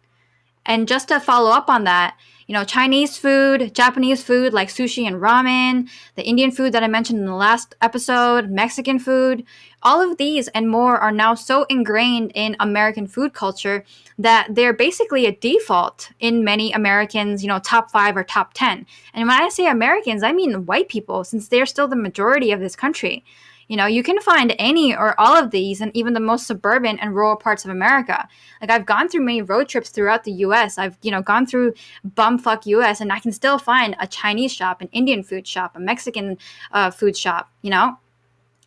And 0.65 0.88
just 0.88 1.08
to 1.10 1.19
follow 1.19 1.51
up 1.51 1.69
on 1.69 1.84
that, 1.84 2.17
you 2.47 2.54
know, 2.54 2.63
Chinese 2.63 3.17
food, 3.17 3.73
Japanese 3.73 4.23
food 4.23 4.54
like 4.54 4.69
sushi 4.69 5.08
and 5.08 5.17
ramen, 5.17 5.89
the 6.15 6.23
Indian 6.23 6.51
food 6.51 6.73
that 6.73 6.84
I 6.84 6.88
mentioned 6.88 7.19
in 7.19 7.25
the 7.25 7.34
last 7.34 7.75
episode, 7.82 8.51
Mexican 8.51 8.99
food, 8.99 9.43
all 9.82 10.01
of 10.01 10.17
these 10.17 10.47
and 10.49 10.69
more 10.69 10.97
are 10.97 11.12
now 11.12 11.34
so 11.34 11.65
ingrained 11.69 12.32
in 12.36 12.56
American 12.60 13.08
food 13.08 13.34
culture 13.34 13.84
that 14.17 14.47
they're 14.49 14.73
basically 14.73 15.25
a 15.25 15.36
default 15.36 16.12
in 16.19 16.43
many 16.43 16.71
Americans, 16.71 17.43
you 17.43 17.47
know, 17.47 17.60
top 17.60 17.91
five 17.91 18.15
or 18.15 18.23
top 18.23 18.54
10. 18.54 18.86
And 19.13 19.28
when 19.28 19.41
I 19.41 19.49
say 19.49 19.67
Americans, 19.67 20.23
I 20.23 20.32
mean 20.32 20.65
white 20.65 20.89
people, 20.89 21.23
since 21.23 21.47
they're 21.47 21.65
still 21.65 21.88
the 21.88 21.95
majority 21.95 22.51
of 22.51 22.60
this 22.60 22.75
country. 22.75 23.23
You 23.67 23.78
know, 23.78 23.86
you 23.86 24.04
can 24.04 24.19
find 24.21 24.56
any 24.60 24.95
or 24.95 25.19
all 25.19 25.36
of 25.36 25.51
these 25.51 25.82
in 25.82 25.91
even 25.95 26.13
the 26.13 26.19
most 26.19 26.47
suburban 26.47 26.99
and 26.99 27.15
rural 27.15 27.36
parts 27.36 27.65
of 27.65 27.71
America. 27.71 28.28
Like 28.62 28.69
I've 28.69 28.86
gone 28.86 29.10
through 29.10 29.21
many 29.21 29.41
road 29.41 29.67
trips 29.67 29.89
throughout 29.89 30.23
the 30.23 30.32
US. 30.34 30.78
I've, 30.78 30.97
you 31.01 31.12
know, 31.12 31.21
gone 31.21 31.45
through 31.45 31.73
bumfuck 32.08 32.65
US 32.65 33.01
and 33.01 33.12
I 33.12 33.19
can 33.19 33.32
still 33.32 33.58
find 33.58 33.95
a 33.99 34.08
Chinese 34.08 34.54
shop, 34.54 34.82
an 34.82 34.89
Indian 34.91 35.23
food 35.23 35.47
shop, 35.47 35.75
a 35.75 35.80
Mexican 35.80 36.38
uh, 36.71 36.91
food 36.91 37.17
shop, 37.17 37.49
you 37.62 37.71
know? 37.71 37.97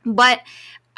But 0.05 0.41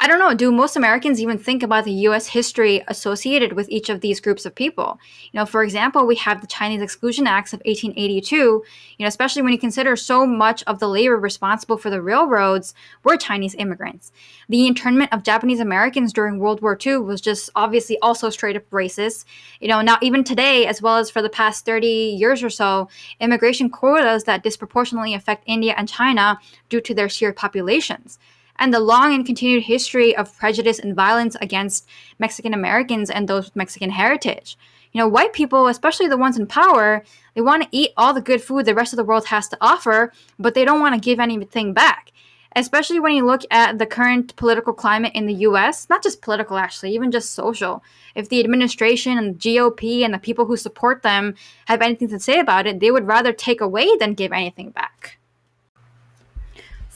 I 0.03 0.07
don't 0.07 0.17
know, 0.17 0.33
do 0.33 0.51
most 0.51 0.75
Americans 0.75 1.21
even 1.21 1.37
think 1.37 1.61
about 1.61 1.85
the 1.85 1.91
US 2.09 2.25
history 2.25 2.81
associated 2.87 3.53
with 3.53 3.69
each 3.69 3.87
of 3.87 4.01
these 4.01 4.19
groups 4.19 4.47
of 4.47 4.55
people? 4.55 4.99
You 5.31 5.39
know, 5.39 5.45
for 5.45 5.61
example, 5.61 6.07
we 6.07 6.15
have 6.15 6.41
the 6.41 6.47
Chinese 6.47 6.81
Exclusion 6.81 7.27
Acts 7.27 7.53
of 7.53 7.59
1882, 7.65 8.35
you 8.35 8.63
know, 8.99 9.05
especially 9.05 9.43
when 9.43 9.53
you 9.53 9.59
consider 9.59 9.95
so 9.95 10.25
much 10.25 10.63
of 10.65 10.79
the 10.79 10.87
labor 10.87 11.17
responsible 11.17 11.77
for 11.77 11.91
the 11.91 12.01
railroads 12.01 12.73
were 13.03 13.15
Chinese 13.15 13.53
immigrants. 13.53 14.11
The 14.49 14.65
internment 14.65 15.13
of 15.13 15.21
Japanese 15.21 15.59
Americans 15.59 16.13
during 16.13 16.39
World 16.39 16.63
War 16.63 16.75
II 16.83 16.97
was 16.97 17.21
just 17.21 17.51
obviously 17.55 17.99
also 17.99 18.31
straight 18.31 18.57
up 18.57 18.67
racist. 18.71 19.25
You 19.59 19.67
know, 19.67 19.81
now 19.81 19.99
even 20.01 20.23
today, 20.23 20.65
as 20.65 20.81
well 20.81 20.97
as 20.97 21.11
for 21.11 21.21
the 21.21 21.29
past 21.29 21.63
30 21.63 21.87
years 21.87 22.41
or 22.41 22.49
so, 22.49 22.89
immigration 23.19 23.69
quotas 23.69 24.23
that 24.23 24.41
disproportionately 24.41 25.13
affect 25.13 25.43
India 25.45 25.75
and 25.77 25.87
China 25.87 26.39
due 26.69 26.81
to 26.81 26.95
their 26.95 27.07
sheer 27.07 27.33
populations 27.33 28.17
and 28.59 28.73
the 28.73 28.79
long 28.79 29.13
and 29.13 29.25
continued 29.25 29.63
history 29.63 30.15
of 30.15 30.35
prejudice 30.37 30.79
and 30.79 30.95
violence 30.95 31.35
against 31.41 31.87
Mexican 32.19 32.53
Americans 32.53 33.09
and 33.09 33.27
those 33.27 33.45
with 33.45 33.55
Mexican 33.55 33.89
heritage. 33.89 34.57
You 34.91 34.99
know, 34.99 35.07
white 35.07 35.33
people, 35.33 35.67
especially 35.67 36.07
the 36.07 36.17
ones 36.17 36.37
in 36.37 36.47
power, 36.47 37.03
they 37.33 37.41
want 37.41 37.63
to 37.63 37.69
eat 37.71 37.91
all 37.95 38.13
the 38.13 38.21
good 38.21 38.41
food 38.41 38.65
the 38.65 38.75
rest 38.75 38.91
of 38.91 38.97
the 38.97 39.05
world 39.05 39.27
has 39.27 39.47
to 39.49 39.57
offer, 39.61 40.11
but 40.37 40.53
they 40.53 40.65
don't 40.65 40.81
want 40.81 40.95
to 40.95 41.01
give 41.01 41.19
anything 41.19 41.73
back. 41.73 42.11
Especially 42.53 42.99
when 42.99 43.13
you 43.13 43.25
look 43.25 43.43
at 43.49 43.79
the 43.79 43.85
current 43.85 44.35
political 44.35 44.73
climate 44.73 45.13
in 45.15 45.25
the 45.25 45.45
US, 45.45 45.89
not 45.89 46.03
just 46.03 46.21
political 46.21 46.57
actually, 46.57 46.93
even 46.93 47.09
just 47.09 47.33
social. 47.33 47.81
If 48.13 48.27
the 48.27 48.41
administration 48.41 49.17
and 49.17 49.35
the 49.35 49.39
GOP 49.39 50.03
and 50.03 50.13
the 50.13 50.19
people 50.19 50.45
who 50.45 50.57
support 50.57 51.01
them 51.01 51.35
have 51.67 51.81
anything 51.81 52.09
to 52.09 52.19
say 52.19 52.39
about 52.39 52.67
it, 52.67 52.81
they 52.81 52.91
would 52.91 53.07
rather 53.07 53.31
take 53.31 53.61
away 53.61 53.95
than 53.97 54.13
give 54.13 54.33
anything 54.33 54.71
back. 54.71 55.20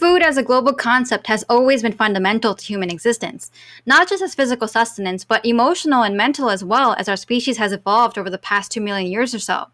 Food 0.06 0.22
as 0.22 0.38
a 0.38 0.44
global 0.44 0.72
concept 0.72 1.26
has 1.26 1.44
always 1.50 1.82
been 1.82 1.92
fundamental 1.92 2.54
to 2.54 2.64
human 2.64 2.92
existence, 2.92 3.50
not 3.88 4.08
just 4.08 4.22
as 4.22 4.36
physical 4.36 4.68
sustenance, 4.68 5.26
but 5.26 5.44
emotional 5.44 6.04
and 6.04 6.16
mental 6.16 6.52
as 6.52 6.64
well 6.64 6.94
as 7.00 7.10
our 7.10 7.16
species 7.16 7.58
has 7.58 7.72
evolved 7.72 8.20
over 8.20 8.30
the 8.30 8.38
past 8.38 8.72
2 8.72 8.82
million 8.82 9.12
years 9.12 9.34
or 9.34 9.40
so. 9.40 9.66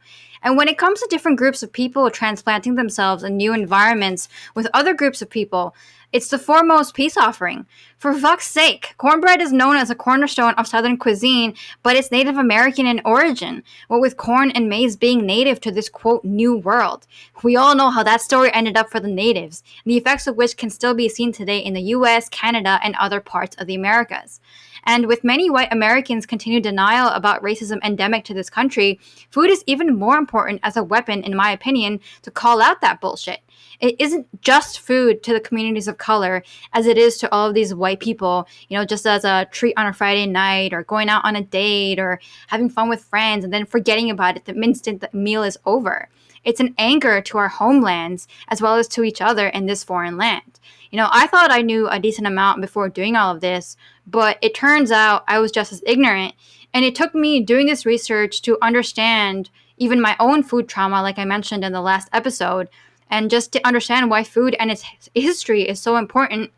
And 0.42 0.56
when 0.56 0.70
it 0.70 0.78
comes 0.78 1.02
to 1.02 1.08
different 1.10 1.38
groups 1.38 1.64
of 1.64 1.74
people 1.74 2.10
transplanting 2.10 2.76
themselves 2.76 3.26
in 3.26 3.36
new 3.36 3.54
environments 3.54 4.30
with 4.56 4.70
other 4.74 4.94
groups 4.94 5.22
of 5.22 5.30
people, 5.30 5.76
it's 6.14 6.28
the 6.28 6.38
foremost 6.38 6.94
peace 6.94 7.16
offering. 7.16 7.66
For 7.98 8.14
fuck's 8.14 8.50
sake, 8.50 8.96
cornbread 8.98 9.40
is 9.40 9.54
known 9.54 9.78
as 9.78 9.90
a 9.90 9.96
cornerstone 9.96 10.54
of 10.56 10.68
Southern 10.68 10.98
cuisine, 10.98 11.54
but 11.84 11.96
it's 11.96 12.12
Native 12.12 12.38
American 12.38 12.86
in 12.86 13.02
origin, 13.06 13.64
what 13.88 14.02
with 14.02 14.18
corn 14.18 14.52
and 14.52 14.68
maize 14.68 14.98
being 14.98 15.26
native 15.26 15.62
to 15.62 15.72
this 15.72 15.88
quote 15.88 16.26
new 16.26 16.58
world. 16.58 17.08
We 17.44 17.56
all 17.56 17.76
know 17.76 17.92
how 17.92 18.04
that 18.04 18.22
story 18.22 18.54
ended 18.54 18.76
up 18.76 18.90
for 18.90 19.00
the 19.00 19.08
natives, 19.08 19.64
the 19.86 19.96
effects 19.96 20.28
of 20.28 20.36
which 20.36 20.58
can 20.58 20.70
still 20.70 20.94
be 20.94 21.08
seen 21.08 21.32
today 21.32 21.60
in 21.60 21.74
the 21.74 21.82
US, 21.96 22.28
Canada, 22.28 22.80
and 22.84 22.96
other 22.96 23.22
parts 23.22 23.56
of 23.58 23.68
the 23.68 23.76
Americas. 23.76 24.42
And 24.84 25.06
with 25.06 25.24
many 25.24 25.50
white 25.50 25.72
Americans' 25.72 26.26
continued 26.26 26.64
denial 26.64 27.10
about 27.10 27.44
racism 27.44 27.80
endemic 27.84 28.26
to 28.26 28.34
this 28.34 28.50
country, 28.50 29.00
food 29.30 29.50
is 29.50 29.64
even 29.68 29.98
more 29.98 30.18
important 30.18 30.60
as 30.64 30.78
a 30.78 30.84
weapon, 30.84 31.24
in 31.24 31.36
my 31.36 31.52
opinion, 31.52 32.00
to 32.24 32.32
call 32.32 32.62
out 32.62 32.82
that 32.82 33.02
bullshit. 33.02 33.42
It 33.80 33.96
isn't 34.00 34.28
just 34.42 34.80
food 34.80 35.24
to 35.24 35.34
the 35.34 35.40
communities 35.40 35.88
of 35.88 35.98
color 35.98 36.44
as 36.74 36.86
it 36.86 36.98
is 36.98 37.18
to 37.18 37.32
all 37.32 37.48
of 37.48 37.56
these 37.56 37.74
white 37.74 38.00
people, 38.00 38.48
you 38.70 38.78
know, 38.78 38.86
just 38.86 39.08
as 39.08 39.24
a 39.24 39.48
treat 39.52 39.74
on 39.78 39.88
a 39.88 39.94
Friday 39.94 40.28
night 40.28 40.74
or 40.74 40.84
going 40.84 41.10
out 41.10 41.26
on 41.26 41.36
a 41.36 41.42
date 41.42 42.00
or 42.00 42.20
having 42.48 42.70
fun 42.70 42.90
with 42.90 43.04
friends 43.04 43.44
and 43.44 43.52
then 43.52 43.66
forgetting 43.66 44.10
about 44.10 44.38
it 44.38 44.46
the 44.46 44.56
instant 44.56 45.02
the 45.02 45.10
meal 45.18 45.44
is 45.44 45.58
over. 45.66 46.10
It's 46.44 46.60
an 46.60 46.74
anchor 46.78 47.22
to 47.22 47.38
our 47.38 47.48
homelands 47.48 48.28
as 48.48 48.62
well 48.62 48.76
as 48.76 48.88
to 48.90 49.04
each 49.04 49.22
other 49.22 49.48
in 49.48 49.66
this 49.66 49.84
foreign 49.84 50.18
land. 50.18 50.60
You 50.92 50.98
know, 50.98 51.10
I 51.12 51.28
thought 51.28 51.52
I 51.52 51.62
knew 51.62 51.88
a 51.88 52.00
decent 52.00 52.28
amount 52.28 52.62
before 52.62 52.90
doing 52.90 53.16
all 53.16 53.34
of 53.34 53.42
this, 53.42 53.78
but 54.06 54.38
it 54.42 54.54
turns 54.54 54.92
out 54.92 55.24
I 55.28 55.40
was 55.40 55.52
just 55.52 55.72
as 55.72 55.84
ignorant. 55.86 56.34
And 56.74 56.86
it 56.86 56.96
took 56.96 57.14
me 57.14 57.42
doing 57.42 57.68
this 57.68 57.86
research 57.86 58.42
to 58.44 58.58
understand 58.62 59.50
even 59.78 60.02
my 60.02 60.16
own 60.20 60.44
food 60.44 60.68
trauma, 60.68 61.02
like 61.02 61.18
I 61.18 61.26
mentioned 61.26 61.64
in 61.64 61.74
the 61.74 61.82
last 61.82 62.10
episode, 62.14 62.70
and 63.10 63.30
just 63.30 63.52
to 63.54 63.68
understand 63.68 64.10
why 64.10 64.24
food 64.24 64.56
and 64.60 64.72
its 64.72 64.84
history 65.14 65.68
is 65.68 65.82
so 65.82 65.98
important 65.98 66.52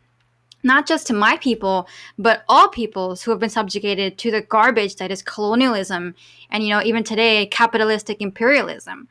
not 0.64 0.86
just 0.86 1.06
to 1.06 1.12
my 1.12 1.36
people, 1.36 1.86
but 2.18 2.42
all 2.48 2.68
peoples 2.68 3.22
who 3.22 3.30
have 3.30 3.38
been 3.38 3.50
subjugated 3.50 4.16
to 4.18 4.30
the 4.30 4.40
garbage 4.40 4.96
that 4.96 5.10
is 5.10 5.22
colonialism 5.22 6.14
and, 6.50 6.64
you 6.64 6.70
know, 6.70 6.82
even 6.82 7.04
today, 7.04 7.46
capitalistic 7.46 8.20
imperialism. 8.20 9.06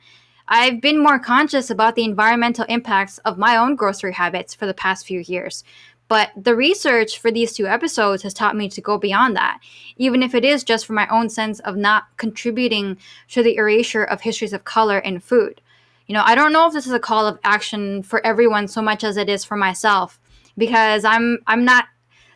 I've 0.47 0.81
been 0.81 1.01
more 1.01 1.19
conscious 1.19 1.69
about 1.69 1.95
the 1.95 2.03
environmental 2.03 2.65
impacts 2.67 3.17
of 3.19 3.37
my 3.37 3.55
own 3.55 3.75
grocery 3.75 4.13
habits 4.13 4.53
for 4.53 4.65
the 4.65 4.73
past 4.73 5.05
few 5.05 5.19
years. 5.19 5.63
But 6.09 6.31
the 6.35 6.55
research 6.55 7.17
for 7.17 7.31
these 7.31 7.53
two 7.53 7.65
episodes 7.65 8.23
has 8.23 8.33
taught 8.33 8.55
me 8.55 8.69
to 8.69 8.81
go 8.81 8.97
beyond 8.97 9.35
that, 9.35 9.59
even 9.97 10.21
if 10.21 10.35
it 10.35 10.43
is 10.43 10.63
just 10.63 10.85
for 10.85 10.93
my 10.93 11.07
own 11.07 11.29
sense 11.29 11.59
of 11.61 11.77
not 11.77 12.05
contributing 12.17 12.97
to 13.29 13.41
the 13.41 13.55
erasure 13.55 14.03
of 14.03 14.21
histories 14.21 14.53
of 14.53 14.65
color 14.65 14.99
in 14.99 15.19
food. 15.19 15.61
You 16.07 16.13
know, 16.13 16.23
I 16.25 16.35
don't 16.35 16.51
know 16.51 16.67
if 16.67 16.73
this 16.73 16.85
is 16.85 16.91
a 16.91 16.99
call 16.99 17.25
of 17.25 17.39
action 17.43 18.03
for 18.03 18.23
everyone 18.25 18.67
so 18.67 18.81
much 18.81 19.03
as 19.03 19.15
it 19.17 19.29
is 19.29 19.45
for 19.45 19.55
myself 19.55 20.19
because 20.57 21.05
I'm 21.05 21.39
I'm 21.47 21.65
not 21.65 21.85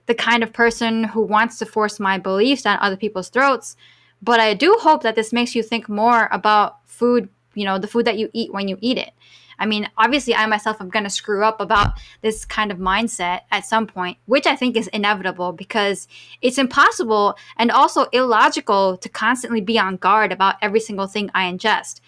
the 0.05 0.15
kind 0.15 0.41
of 0.41 0.53
person 0.53 1.03
who 1.03 1.21
wants 1.21 1.59
to 1.59 1.65
force 1.65 1.99
my 1.99 2.17
beliefs 2.17 2.61
down 2.61 2.79
other 2.81 2.95
people's 2.95 3.29
throats, 3.29 3.75
but 4.21 4.39
I 4.39 4.53
do 4.53 4.77
hope 4.79 5.03
that 5.03 5.15
this 5.15 5.33
makes 5.33 5.53
you 5.53 5.61
think 5.61 5.89
more 5.89 6.29
about 6.31 6.77
food, 6.87 7.29
you 7.57 7.65
know, 7.65 7.79
the 7.79 7.87
food 7.87 8.05
that 8.05 8.17
you 8.17 8.29
eat 8.33 8.53
when 8.53 8.67
you 8.67 8.77
eat 8.81 8.97
it. 8.97 9.11
I 9.59 9.65
mean, 9.65 9.89
obviously, 9.97 10.35
I 10.35 10.45
myself 10.45 10.79
am 10.79 10.89
going 10.89 11.03
to 11.05 11.09
screw 11.09 11.43
up 11.43 11.59
about 11.59 11.99
this 12.21 12.45
kind 12.45 12.71
of 12.71 12.77
mindset 12.77 13.41
at 13.51 13.65
some 13.65 13.87
point, 13.87 14.17
which 14.25 14.45
I 14.45 14.55
think 14.55 14.77
is 14.77 14.87
inevitable 14.89 15.51
because 15.51 16.07
it's 16.43 16.59
impossible 16.59 17.35
and 17.57 17.71
also 17.71 18.03
illogical 18.13 18.97
to 18.97 19.09
constantly 19.09 19.61
be 19.61 19.79
on 19.79 19.97
guard 19.97 20.31
about 20.31 20.55
every 20.61 20.79
single 20.79 21.07
thing 21.07 21.31
I 21.33 21.51
ingest. 21.51 22.01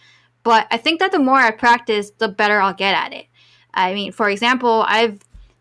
But 0.43 0.67
I 0.69 0.77
think 0.77 0.99
that 0.99 1.12
the 1.12 1.19
more 1.19 1.39
I 1.39 1.49
practice, 1.49 2.12
the 2.12 2.27
better 2.27 2.62
I'll 2.62 2.73
get 2.73 2.95
at 2.95 3.13
it. 3.13 3.25
I 3.73 3.93
mean, 3.95 4.12
for 4.12 4.29
example, 4.29 4.85
I've 4.88 5.19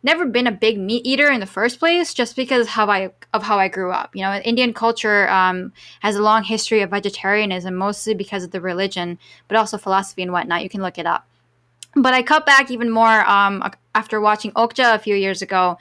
never 0.09 0.25
been 0.25 0.47
a 0.47 0.53
big 0.53 0.79
meat 0.79 1.07
eater 1.07 1.31
in 1.31 1.39
the 1.39 1.47
first 1.47 1.79
place 1.79 2.15
just 2.15 2.35
because 2.35 2.67
how 2.67 2.89
I 2.91 3.11
of 3.35 3.43
how 3.43 3.59
I 3.59 3.69
grew 3.69 3.93
up. 3.93 4.17
You 4.17 4.23
know, 4.23 4.35
Indian 4.37 4.73
culture 4.73 5.29
um, 5.29 5.73
has 6.01 6.17
a 6.17 6.23
long 6.23 6.45
history 6.45 6.81
of 6.81 6.91
vegetarianism, 6.91 7.75
mostly 7.75 8.15
because 8.15 8.43
of 8.43 8.51
the 8.51 8.61
religion, 8.61 9.19
but 9.49 9.59
also 9.59 9.77
philosophy 9.77 10.23
and 10.23 10.33
whatnot. 10.33 10.63
You 10.63 10.71
can 10.71 10.81
look 10.81 10.99
it 10.99 11.05
up. 11.05 11.29
But 11.95 12.15
I 12.15 12.23
cut 12.23 12.47
back 12.47 12.71
even 12.71 12.91
more 12.91 13.29
um, 13.29 13.63
after 13.95 14.19
watching 14.19 14.53
Okja 14.53 14.95
a 14.95 14.99
few 14.99 15.15
years 15.15 15.43
ago, 15.43 15.77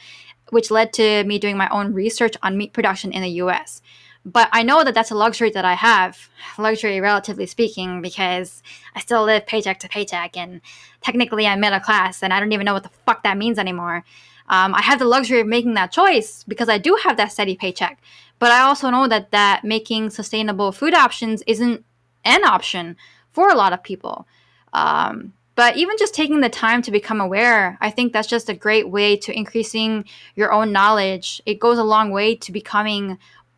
which 0.49 0.71
led 0.71 0.91
to 0.93 1.23
me 1.23 1.39
doing 1.39 1.57
my 1.57 1.69
own 1.69 1.93
research 1.93 2.35
on 2.43 2.57
meat 2.57 2.73
production 2.73 3.13
in 3.13 3.21
the 3.21 3.29
U.S. 3.43 3.81
But 4.27 4.49
I 4.51 4.61
know 4.61 4.83
that 4.83 4.93
that's 4.93 5.09
a 5.11 5.15
luxury 5.15 5.51
that 5.51 5.63
I 5.63 5.73
have, 5.73 6.29
luxury 6.59 6.99
relatively 6.99 7.45
speaking, 7.45 8.01
because 8.01 8.61
I 8.93 8.99
still 8.99 9.23
live 9.23 9.47
paycheck 9.47 9.79
to 9.79 9.87
paycheck, 9.87 10.35
and 10.35 10.59
technically 10.99 11.47
I'm 11.47 11.61
middle 11.61 11.79
class, 11.79 12.21
and 12.21 12.33
I 12.33 12.41
don't 12.41 12.51
even 12.51 12.65
know 12.65 12.73
what 12.73 12.83
the 12.83 12.89
fuck 13.05 13.23
that 13.23 13.37
means 13.37 13.57
anymore. 13.57 14.03
Um, 14.49 14.75
I 14.75 14.81
have 14.81 14.99
the 14.99 15.05
luxury 15.05 15.39
of 15.39 15.47
making 15.47 15.75
that 15.75 15.93
choice 15.93 16.43
because 16.45 16.67
I 16.67 16.77
do 16.77 16.97
have 17.03 17.15
that 17.17 17.31
steady 17.31 17.55
paycheck. 17.55 17.99
But 18.37 18.51
I 18.51 18.61
also 18.61 18.89
know 18.89 19.07
that 19.07 19.31
that 19.31 19.63
making 19.63 20.09
sustainable 20.09 20.73
food 20.73 20.93
options 20.93 21.41
isn't 21.47 21.85
an 22.25 22.43
option 22.43 22.97
for 23.31 23.49
a 23.49 23.55
lot 23.55 23.71
of 23.71 23.81
people. 23.81 24.27
Um, 24.73 25.33
but 25.55 25.75
even 25.75 25.97
just 25.97 26.13
taking 26.13 26.41
the 26.41 26.49
time 26.49 26.83
to 26.83 26.91
become 26.91 27.19
aware, 27.19 27.79
I 27.81 27.89
think 27.89 28.13
that's 28.13 28.27
just 28.27 28.47
a 28.47 28.53
great 28.53 28.89
way 28.89 29.17
to 29.17 29.35
increasing 29.35 30.05
your 30.35 30.51
own 30.51 30.71
knowledge. 30.71 31.41
It 31.47 31.59
goes 31.59 31.79
a 31.79 31.83
long 31.83 32.11
way 32.11 32.35
to 32.35 32.51
becoming 32.51 33.17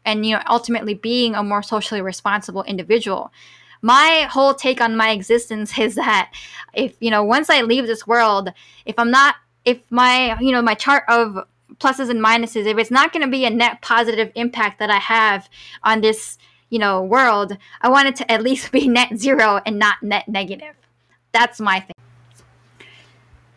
and 0.09 0.25
you 0.25 0.35
know 0.35 0.41
ultimately 0.49 0.93
being 0.93 1.35
a 1.35 1.43
more 1.43 1.63
socially 1.63 2.01
responsible 2.01 2.63
individual. 2.63 3.31
My 3.81 4.27
whole 4.29 4.53
take 4.53 4.81
on 4.81 4.97
my 4.97 5.11
existence 5.11 5.77
is 5.85 5.95
that 5.95 6.31
if 6.73 6.95
you 6.99 7.11
know 7.11 7.23
once 7.23 7.49
i 7.49 7.61
leave 7.61 7.87
this 7.87 8.05
world 8.05 8.49
if 8.85 8.97
i'm 8.99 9.11
not 9.11 9.35
if 9.65 9.79
my 9.89 10.37
you 10.39 10.51
know 10.51 10.61
my 10.61 10.75
chart 10.75 11.03
of 11.07 11.45
pluses 11.79 12.09
and 12.09 12.19
minuses 12.19 12.65
if 12.65 12.77
it's 12.77 12.91
not 12.91 13.11
going 13.13 13.23
to 13.23 13.31
be 13.31 13.45
a 13.45 13.49
net 13.49 13.81
positive 13.81 14.31
impact 14.35 14.79
that 14.79 14.89
i 14.91 14.97
have 14.97 15.49
on 15.83 16.01
this 16.01 16.37
you 16.69 16.77
know 16.77 17.01
world 17.01 17.57
i 17.81 17.89
want 17.89 18.07
it 18.07 18.15
to 18.15 18.31
at 18.31 18.43
least 18.43 18.71
be 18.71 18.87
net 18.99 19.17
zero 19.17 19.61
and 19.65 19.79
not 19.79 20.01
net 20.03 20.27
negative. 20.27 20.75
That's 21.31 21.59
my 21.59 21.79
thing. 21.79 21.93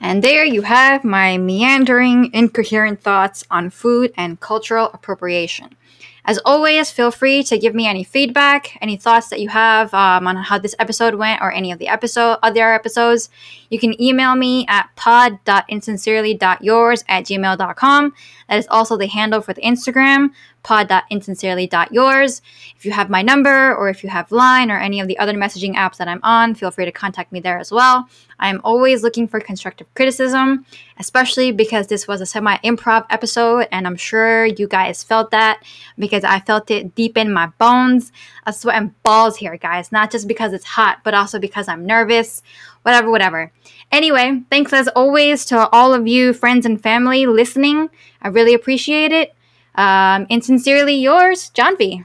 And 0.00 0.22
there 0.22 0.44
you 0.44 0.62
have 0.62 1.04
my 1.04 1.38
meandering 1.38 2.34
incoherent 2.34 3.00
thoughts 3.00 3.44
on 3.50 3.70
food 3.70 4.12
and 4.16 4.40
cultural 4.40 4.90
appropriation 4.92 5.76
as 6.24 6.38
always, 6.44 6.92
feel 6.92 7.10
free 7.10 7.42
to 7.44 7.56
give 7.58 7.74
me 7.74 7.86
any 7.86 8.04
feedback, 8.04 8.78
any 8.80 8.96
thoughts 8.96 9.28
that 9.28 9.40
you 9.40 9.48
have 9.48 9.92
um, 9.92 10.28
on 10.28 10.36
how 10.36 10.56
this 10.56 10.76
episode 10.78 11.16
went 11.16 11.42
or 11.42 11.52
any 11.52 11.72
of 11.72 11.80
the 11.80 11.88
episode 11.88 12.38
other 12.44 12.72
episodes. 12.72 13.28
You 13.70 13.80
can 13.80 14.00
email 14.00 14.36
me 14.36 14.64
at 14.68 14.88
pod.insincerely.yours 14.94 17.04
at 17.08 17.24
gmail.com. 17.24 18.14
That 18.48 18.58
is 18.58 18.68
also 18.68 18.96
the 18.96 19.08
handle 19.08 19.40
for 19.40 19.52
the 19.52 19.62
Instagram 19.62 20.30
pod.insincerely.yours. 20.62 22.42
If 22.76 22.84
you 22.84 22.92
have 22.92 23.10
my 23.10 23.22
number 23.22 23.74
or 23.74 23.88
if 23.88 24.04
you 24.04 24.10
have 24.10 24.30
Line 24.30 24.70
or 24.70 24.78
any 24.78 25.00
of 25.00 25.08
the 25.08 25.18
other 25.18 25.34
messaging 25.34 25.74
apps 25.74 25.96
that 25.96 26.08
I'm 26.08 26.20
on, 26.22 26.54
feel 26.54 26.70
free 26.70 26.84
to 26.84 26.92
contact 26.92 27.32
me 27.32 27.40
there 27.40 27.58
as 27.58 27.72
well. 27.72 28.08
I'm 28.38 28.60
always 28.64 29.02
looking 29.02 29.28
for 29.28 29.40
constructive 29.40 29.92
criticism, 29.94 30.66
especially 30.98 31.52
because 31.52 31.86
this 31.86 32.08
was 32.08 32.20
a 32.20 32.26
semi 32.26 32.56
improv 32.58 33.06
episode, 33.10 33.68
and 33.70 33.86
I'm 33.86 33.96
sure 33.96 34.46
you 34.46 34.66
guys 34.66 35.02
felt 35.02 35.30
that 35.30 35.62
because 35.98 36.24
I 36.24 36.40
felt 36.40 36.70
it 36.70 36.94
deep 36.94 37.16
in 37.16 37.32
my 37.32 37.46
bones. 37.58 38.12
I'm 38.44 38.52
sweating 38.52 38.94
balls 39.02 39.36
here, 39.36 39.56
guys, 39.56 39.92
not 39.92 40.10
just 40.10 40.26
because 40.26 40.52
it's 40.52 40.64
hot, 40.64 40.98
but 41.04 41.14
also 41.14 41.38
because 41.38 41.68
I'm 41.68 41.86
nervous. 41.86 42.42
Whatever, 42.82 43.10
whatever. 43.10 43.52
Anyway, 43.92 44.42
thanks 44.50 44.72
as 44.72 44.88
always 44.88 45.44
to 45.46 45.68
all 45.68 45.94
of 45.94 46.08
you, 46.08 46.32
friends 46.32 46.66
and 46.66 46.82
family 46.82 47.26
listening. 47.26 47.90
I 48.20 48.28
really 48.28 48.54
appreciate 48.54 49.12
it. 49.12 49.34
Um, 49.74 50.26
and 50.30 50.44
sincerely 50.44 50.94
yours, 50.94 51.50
Janvi. 51.54 52.04